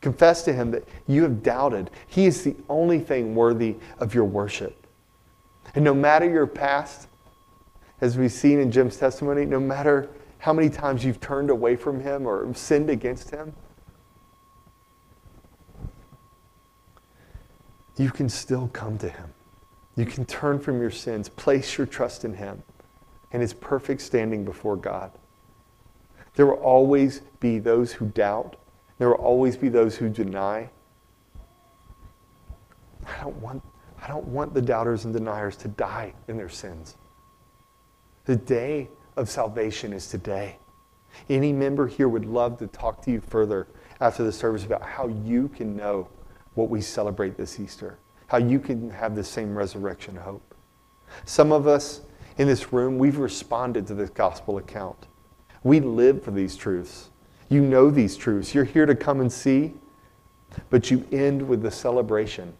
Confess 0.00 0.42
to 0.44 0.52
him 0.52 0.70
that 0.70 0.88
you 1.06 1.22
have 1.24 1.42
doubted. 1.42 1.90
He 2.06 2.26
is 2.26 2.42
the 2.42 2.56
only 2.68 3.00
thing 3.00 3.34
worthy 3.34 3.76
of 3.98 4.14
your 4.14 4.24
worship. 4.24 4.86
And 5.74 5.84
no 5.84 5.94
matter 5.94 6.28
your 6.28 6.46
past, 6.46 7.08
as 8.00 8.16
we've 8.16 8.32
seen 8.32 8.60
in 8.60 8.70
Jim's 8.70 8.96
testimony, 8.96 9.44
no 9.44 9.60
matter 9.60 10.08
how 10.38 10.52
many 10.52 10.70
times 10.70 11.04
you've 11.04 11.20
turned 11.20 11.50
away 11.50 11.76
from 11.76 12.00
him 12.00 12.26
or 12.26 12.52
sinned 12.54 12.88
against 12.88 13.30
him, 13.30 13.52
you 18.00 18.10
can 18.10 18.28
still 18.28 18.68
come 18.72 18.96
to 18.98 19.08
him. 19.08 19.32
You 19.96 20.06
can 20.06 20.24
turn 20.24 20.58
from 20.58 20.80
your 20.80 20.90
sins, 20.90 21.28
place 21.28 21.76
your 21.76 21.86
trust 21.86 22.24
in 22.24 22.32
Him 22.32 22.62
and 23.32 23.42
His 23.42 23.52
perfect 23.52 24.00
standing 24.00 24.44
before 24.46 24.76
God. 24.76 25.10
There 26.34 26.46
will 26.46 26.54
always 26.54 27.20
be 27.38 27.58
those 27.58 27.92
who 27.92 28.06
doubt, 28.06 28.56
there 28.98 29.08
will 29.08 29.16
always 29.16 29.56
be 29.56 29.68
those 29.68 29.96
who 29.96 30.08
deny. 30.08 30.70
I 33.06 33.20
don't 33.20 33.36
want, 33.36 33.62
I 34.00 34.08
don't 34.08 34.26
want 34.26 34.54
the 34.54 34.62
doubters 34.62 35.04
and 35.04 35.12
deniers 35.12 35.56
to 35.56 35.68
die 35.68 36.14
in 36.28 36.38
their 36.38 36.48
sins. 36.48 36.96
The 38.24 38.36
day 38.36 38.88
of 39.16 39.28
salvation 39.28 39.92
is 39.92 40.08
today. 40.08 40.56
Any 41.28 41.52
member 41.52 41.86
here 41.86 42.08
would 42.08 42.24
love 42.24 42.58
to 42.58 42.66
talk 42.68 43.02
to 43.02 43.10
you 43.10 43.20
further 43.20 43.66
after 44.00 44.22
the 44.22 44.32
service 44.32 44.64
about 44.64 44.82
how 44.82 45.08
you 45.08 45.48
can 45.48 45.76
know 45.76 46.08
what 46.54 46.68
we 46.68 46.80
celebrate 46.80 47.36
this 47.36 47.60
Easter, 47.60 47.98
how 48.26 48.38
you 48.38 48.58
can 48.58 48.90
have 48.90 49.14
the 49.14 49.24
same 49.24 49.56
resurrection 49.56 50.16
hope. 50.16 50.54
Some 51.24 51.52
of 51.52 51.66
us 51.66 52.02
in 52.38 52.48
this 52.48 52.72
room, 52.72 52.98
we've 52.98 53.18
responded 53.18 53.86
to 53.88 53.94
this 53.94 54.10
gospel 54.10 54.58
account. 54.58 55.06
We 55.62 55.80
live 55.80 56.22
for 56.22 56.30
these 56.30 56.56
truths. 56.56 57.10
You 57.48 57.60
know 57.60 57.90
these 57.90 58.16
truths. 58.16 58.54
You're 58.54 58.64
here 58.64 58.86
to 58.86 58.94
come 58.94 59.20
and 59.20 59.30
see, 59.30 59.74
but 60.70 60.90
you 60.90 61.06
end 61.12 61.46
with 61.46 61.62
the 61.62 61.70
celebration 61.70 62.54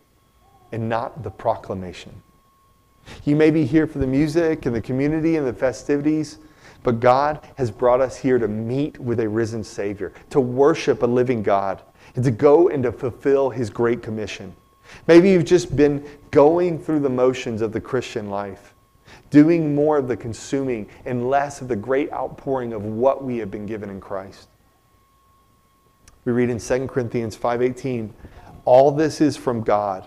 and 0.73 0.89
not 0.89 1.23
the 1.23 1.31
proclamation. 1.31 2.23
You 3.25 3.37
may 3.37 3.51
be 3.51 3.65
here 3.65 3.87
for 3.87 3.99
the 3.99 4.07
music 4.07 4.67
and 4.67 4.75
the 4.75 4.81
community 4.81 5.37
and 5.37 5.47
the 5.47 5.53
festivities, 5.53 6.39
but 6.83 7.01
God 7.01 7.47
has 7.57 7.71
brought 7.71 8.01
us 8.01 8.17
here 8.17 8.39
to 8.39 8.49
meet 8.49 8.99
with 8.99 9.21
a 9.21 9.29
risen 9.29 9.65
Savior, 9.65 10.13
to 10.31 10.41
worship 10.41 11.03
a 11.03 11.07
living 11.07 11.43
God, 11.43 11.83
and 12.15 12.25
to 12.25 12.31
go 12.31 12.69
and 12.69 12.83
to 12.83 12.93
fulfill 12.93 13.51
His 13.51 13.71
great 13.71 14.03
commission. 14.03 14.55
Maybe 15.07 15.31
you've 15.31 15.45
just 15.45 15.77
been 15.77 16.05
going 16.31 16.79
through 16.79 17.01
the 17.01 17.11
motions 17.11 17.63
of 17.63 17.73
the 17.73 17.81
Christian 17.81 18.29
life, 18.29 18.75
doing 19.31 19.75
more 19.75 19.99
of 19.99 20.09
the 20.09 20.17
consuming 20.17 20.89
and 21.05 21.29
less 21.29 21.61
of 21.61 21.69
the 21.69 21.77
great 21.77 22.13
outpouring 22.13 22.73
of 22.73 22.85
what 22.85 23.23
we 23.23 23.39
have 23.39 23.51
been 23.51 23.67
given 23.67 23.91
in 23.91 24.01
Christ. 24.01 24.49
We 26.25 26.33
read 26.33 26.51
in 26.51 26.59
2 26.59 26.89
Corinthians 26.89 27.37
5:18, 27.37 28.13
all 28.65 28.91
this 28.91 29.21
is 29.21 29.37
from 29.37 29.63
God 29.63 30.07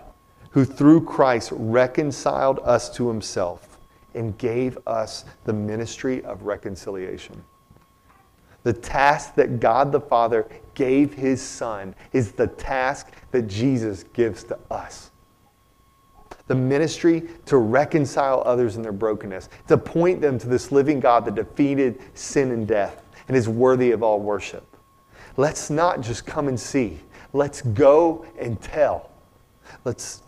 who 0.50 0.64
through 0.64 1.04
Christ 1.04 1.50
reconciled 1.52 2.60
us 2.60 2.88
to 2.94 3.08
himself 3.08 3.78
and 4.14 4.38
gave 4.38 4.78
us 4.86 5.24
the 5.42 5.52
ministry 5.52 6.24
of 6.24 6.44
reconciliation. 6.44 7.42
The 8.64 8.72
task 8.72 9.36
that 9.36 9.60
God 9.60 9.92
the 9.92 10.00
Father 10.00 10.46
gave 10.74 11.14
his 11.14 11.40
Son 11.40 11.94
is 12.12 12.32
the 12.32 12.48
task 12.48 13.12
that 13.30 13.42
Jesus 13.42 14.04
gives 14.12 14.42
to 14.44 14.58
us. 14.70 15.10
The 16.46 16.54
ministry 16.54 17.22
to 17.46 17.56
reconcile 17.56 18.42
others 18.44 18.76
in 18.76 18.82
their 18.82 18.92
brokenness, 18.92 19.48
to 19.68 19.78
point 19.78 20.20
them 20.20 20.38
to 20.38 20.48
this 20.48 20.72
living 20.72 21.00
God 21.00 21.24
that 21.24 21.36
defeated 21.36 22.00
sin 22.14 22.50
and 22.50 22.66
death 22.66 23.02
and 23.28 23.36
is 23.36 23.48
worthy 23.48 23.92
of 23.92 24.02
all 24.02 24.20
worship. 24.20 24.66
Let's 25.36 25.70
not 25.70 26.00
just 26.00 26.26
come 26.26 26.48
and 26.48 26.58
see, 26.58 27.00
let's 27.32 27.62
go 27.62 28.26
and 28.38 28.60
tell. 28.60 29.10
Let's 29.84 30.22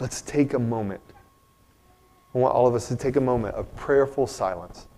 Let's 0.00 0.20
take 0.22 0.54
a 0.54 0.58
moment. 0.58 1.00
I 2.34 2.38
want 2.38 2.54
all 2.54 2.66
of 2.66 2.74
us 2.74 2.88
to 2.88 2.96
take 2.96 3.14
a 3.14 3.20
moment 3.20 3.54
of 3.54 3.72
prayerful 3.76 4.26
silence. 4.26 4.88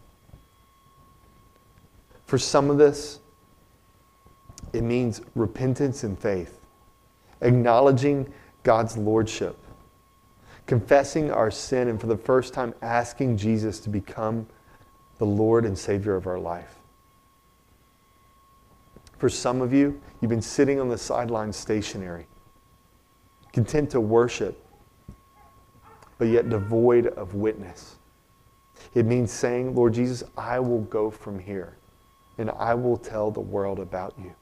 For 2.27 2.39
some 2.39 2.71
of 2.71 2.79
this, 2.79 3.21
it 4.73 4.83
means 4.83 5.21
repentance 5.35 6.05
and 6.05 6.19
faith, 6.19 6.61
acknowledging 7.41 8.33
God's 8.63 8.97
lordship, 8.97 9.57
confessing 10.67 11.31
our 11.31 11.51
sin, 11.51 11.89
and 11.89 12.01
for 12.01 12.07
the 12.07 12.17
first 12.17 12.55
time, 12.55 12.75
asking 12.83 13.37
Jesus 13.37 13.79
to 13.81 13.91
become 13.91 14.47
the 15.19 15.27
Lord 15.27 15.65
and 15.65 15.79
Savior 15.79 16.17
of 16.17 16.27
our 16.27 16.39
life. 16.39 16.79
For 19.19 19.29
some 19.29 19.63
of 19.63 19.73
you, 19.73 20.01
you've 20.21 20.31
been 20.31 20.43
sitting 20.43 20.81
on 20.81 20.89
the 20.89 20.99
sidelines 20.99 21.57
stationary, 21.57 22.27
content 23.53 23.91
to 23.91 24.01
worship 24.01 24.61
but 26.19 26.29
yet 26.29 26.49
devoid 26.49 27.09
of 27.09 27.35
witness. 27.35 27.97
It 28.95 29.07
means 29.07 29.33
saying, 29.33 29.75
Lord 29.75 29.95
Jesus, 29.95 30.25
I 30.37 30.61
will 30.61 30.83
go 30.83 31.11
from 31.11 31.39
here 31.39 31.77
and 32.39 32.51
I 32.51 32.75
will 32.75 32.97
tell 32.97 33.31
the 33.31 33.41
world 33.41 33.79
about 33.79 34.15
you. 34.19 34.35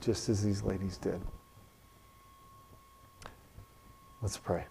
Just 0.00 0.28
as 0.28 0.42
these 0.42 0.62
ladies 0.62 0.96
did. 0.96 1.20
Let's 4.22 4.36
pray. 4.36 4.64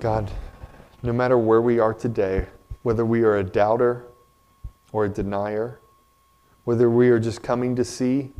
God, 0.00 0.30
no 1.02 1.12
matter 1.12 1.36
where 1.36 1.60
we 1.60 1.80
are 1.80 1.92
today, 1.92 2.46
whether 2.82 3.04
we 3.04 3.22
are 3.22 3.38
a 3.38 3.44
doubter 3.44 4.04
or 4.92 5.06
a 5.06 5.08
denier, 5.08 5.80
whether 6.64 6.88
we 6.88 7.10
are 7.10 7.18
just 7.18 7.42
coming 7.42 7.74
to 7.74 7.84
see 7.84 8.32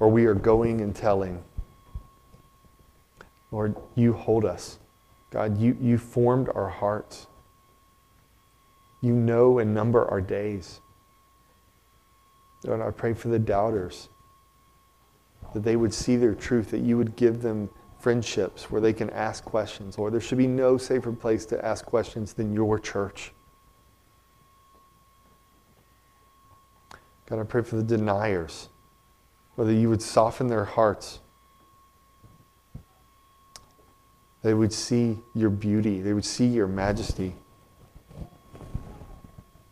or 0.00 0.08
we 0.08 0.26
are 0.26 0.34
going 0.34 0.80
and 0.80 0.96
telling. 0.96 1.44
Lord, 3.52 3.76
you 3.94 4.12
hold 4.12 4.44
us. 4.44 4.79
God, 5.30 5.58
you, 5.58 5.76
you 5.80 5.96
formed 5.96 6.48
our 6.54 6.68
hearts. 6.68 7.26
You 9.00 9.12
know 9.12 9.58
and 9.58 9.72
number 9.72 10.04
our 10.10 10.20
days. 10.20 10.80
Lord, 12.64 12.82
I 12.82 12.90
pray 12.90 13.14
for 13.14 13.28
the 13.28 13.38
doubters 13.38 14.08
that 15.54 15.62
they 15.62 15.76
would 15.76 15.94
see 15.94 16.16
their 16.16 16.34
truth, 16.34 16.70
that 16.70 16.80
you 16.80 16.96
would 16.98 17.16
give 17.16 17.42
them 17.42 17.70
friendships 17.98 18.70
where 18.70 18.80
they 18.80 18.92
can 18.92 19.10
ask 19.10 19.44
questions. 19.44 19.98
Lord, 19.98 20.12
there 20.12 20.20
should 20.20 20.38
be 20.38 20.46
no 20.46 20.76
safer 20.76 21.12
place 21.12 21.46
to 21.46 21.64
ask 21.64 21.84
questions 21.84 22.32
than 22.32 22.52
your 22.52 22.78
church. 22.78 23.32
God, 27.26 27.38
I 27.38 27.44
pray 27.44 27.62
for 27.62 27.76
the 27.76 27.82
deniers 27.82 28.68
whether 29.54 29.72
you 29.72 29.88
would 29.88 30.02
soften 30.02 30.46
their 30.46 30.64
hearts. 30.64 31.20
They 34.42 34.54
would 34.54 34.72
see 34.72 35.18
your 35.34 35.50
beauty, 35.50 36.00
they 36.00 36.12
would 36.12 36.24
see 36.24 36.46
your 36.46 36.66
majesty. 36.66 37.34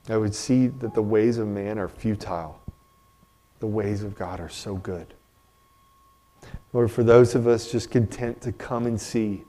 They 0.05 0.17
would 0.17 0.35
see 0.35 0.69
that 0.69 0.95
the 0.95 1.03
ways 1.03 1.37
of 1.39 1.47
man 1.49 1.79
are 1.79 1.89
futile, 1.89 2.61
the 3.61 3.67
ways 3.67 4.03
of 4.03 4.15
God 4.15 4.41
are 4.41 4.49
so 4.49 4.77
good. 4.77 5.15
Lord, 6.73 6.91
for 6.91 7.03
those 7.03 7.35
of 7.35 7.47
us 7.47 7.71
just 7.71 7.91
content 7.91 8.41
to 8.43 8.53
come 8.53 8.87
and 8.87 9.01
see, 9.01 9.45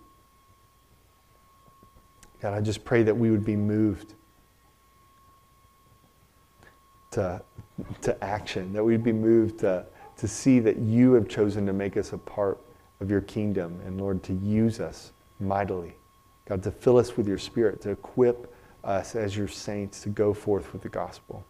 God, 2.42 2.54
I 2.54 2.62
just 2.62 2.84
pray 2.86 3.04
that 3.04 3.16
we 3.16 3.32
would 3.32 3.46
be 3.46 3.56
moved 3.56 4.14
to, 7.12 7.42
to 8.02 8.24
action, 8.24 8.74
that 8.74 8.84
we'd 8.84 9.04
be 9.04 9.14
moved 9.14 9.60
to 9.60 9.86
to 10.20 10.28
see 10.28 10.60
that 10.60 10.78
you 10.78 11.14
have 11.14 11.30
chosen 11.30 11.66
to 11.66 11.72
make 11.72 11.96
us 11.96 12.12
a 12.12 12.18
part 12.18 12.60
of 13.00 13.10
your 13.10 13.22
kingdom 13.22 13.80
and, 13.86 14.00
Lord, 14.00 14.24
to 14.24 14.34
use 14.34 14.80
us 14.80 15.12
mightily. 15.40 15.96
God, 16.46 16.64
to 16.64 16.72
fill 16.72 16.98
us 16.98 17.16
with 17.16 17.28
your 17.28 17.38
spirit, 17.38 17.82
to 17.82 17.92
equip 17.92 18.54
us 18.84 19.16
as 19.16 19.36
your 19.38 19.48
saints 19.48 20.02
to 20.02 20.10
go 20.10 20.34
forth 20.34 20.74
with 20.74 20.82
the 20.82 20.90
gospel. 20.90 21.46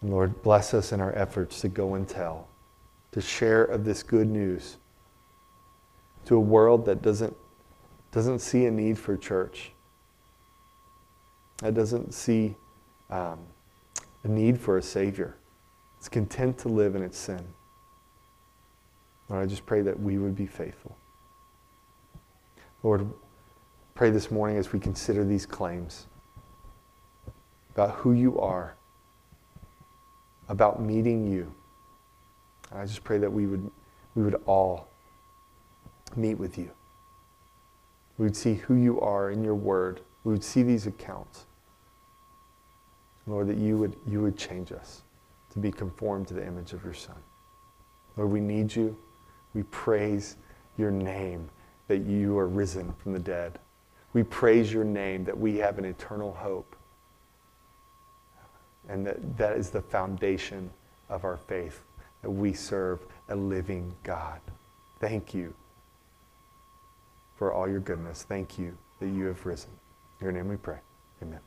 And 0.00 0.10
Lord, 0.10 0.42
bless 0.42 0.74
us 0.74 0.92
in 0.92 1.00
our 1.00 1.12
efforts 1.14 1.60
to 1.62 1.68
go 1.68 1.94
and 1.94 2.08
tell, 2.08 2.48
to 3.12 3.20
share 3.20 3.64
of 3.64 3.84
this 3.84 4.02
good 4.02 4.28
news 4.28 4.76
to 6.26 6.36
a 6.36 6.40
world 6.40 6.84
that 6.86 7.02
doesn't, 7.02 7.34
doesn't 8.12 8.40
see 8.40 8.66
a 8.66 8.70
need 8.70 8.98
for 8.98 9.16
church, 9.16 9.72
that 11.58 11.74
doesn't 11.74 12.12
see 12.12 12.54
um, 13.10 13.38
a 14.24 14.28
need 14.28 14.60
for 14.60 14.76
a 14.76 14.82
Savior. 14.82 15.34
It's 15.96 16.08
content 16.08 16.58
to 16.58 16.68
live 16.68 16.94
in 16.94 17.02
its 17.02 17.18
sin. 17.18 17.42
Lord, 19.28 19.42
I 19.42 19.46
just 19.46 19.66
pray 19.66 19.82
that 19.82 19.98
we 19.98 20.18
would 20.18 20.34
be 20.34 20.46
faithful. 20.46 20.96
Lord, 22.82 23.06
pray 23.94 24.10
this 24.10 24.30
morning 24.30 24.56
as 24.56 24.72
we 24.72 24.78
consider 24.78 25.24
these 25.24 25.44
claims 25.44 26.06
about 27.74 27.96
who 27.96 28.12
you 28.12 28.38
are, 28.40 28.74
about 30.48 30.80
meeting 30.80 31.30
you. 31.30 31.52
I 32.72 32.84
just 32.84 33.04
pray 33.04 33.18
that 33.18 33.32
we 33.32 33.46
would, 33.46 33.70
we 34.14 34.22
would 34.22 34.40
all 34.46 34.88
meet 36.16 36.34
with 36.34 36.58
you. 36.58 36.70
We 38.16 38.24
would 38.24 38.36
see 38.36 38.54
who 38.54 38.74
you 38.74 39.00
are 39.00 39.30
in 39.30 39.44
your 39.44 39.54
word. 39.54 40.00
We 40.24 40.32
would 40.32 40.44
see 40.44 40.62
these 40.62 40.86
accounts. 40.86 41.46
Lord, 43.26 43.46
that 43.48 43.58
you 43.58 43.76
would, 43.78 43.96
you 44.06 44.22
would 44.22 44.36
change 44.36 44.72
us 44.72 45.02
to 45.50 45.58
be 45.58 45.70
conformed 45.70 46.28
to 46.28 46.34
the 46.34 46.46
image 46.46 46.72
of 46.72 46.82
your 46.82 46.94
Son. 46.94 47.16
Lord, 48.16 48.30
we 48.30 48.40
need 48.40 48.74
you. 48.74 48.96
We 49.58 49.64
praise 49.64 50.36
your 50.76 50.92
name 50.92 51.48
that 51.88 52.06
you 52.06 52.38
are 52.38 52.46
risen 52.46 52.94
from 53.02 53.12
the 53.12 53.18
dead. 53.18 53.58
We 54.12 54.22
praise 54.22 54.72
your 54.72 54.84
name 54.84 55.24
that 55.24 55.36
we 55.36 55.56
have 55.56 55.78
an 55.78 55.84
eternal 55.84 56.32
hope. 56.32 56.76
And 58.88 59.04
that 59.04 59.36
that 59.36 59.56
is 59.56 59.70
the 59.70 59.82
foundation 59.82 60.70
of 61.08 61.24
our 61.24 61.36
faith 61.36 61.80
that 62.22 62.30
we 62.30 62.52
serve 62.52 63.00
a 63.30 63.34
living 63.34 63.92
God. 64.04 64.40
Thank 65.00 65.34
you 65.34 65.52
for 67.34 67.52
all 67.52 67.68
your 67.68 67.80
goodness. 67.80 68.22
Thank 68.22 68.60
you 68.60 68.78
that 69.00 69.08
you 69.08 69.24
have 69.24 69.44
risen. 69.44 69.70
In 70.20 70.24
your 70.26 70.32
name 70.32 70.46
we 70.46 70.56
pray. 70.56 70.78
Amen. 71.20 71.40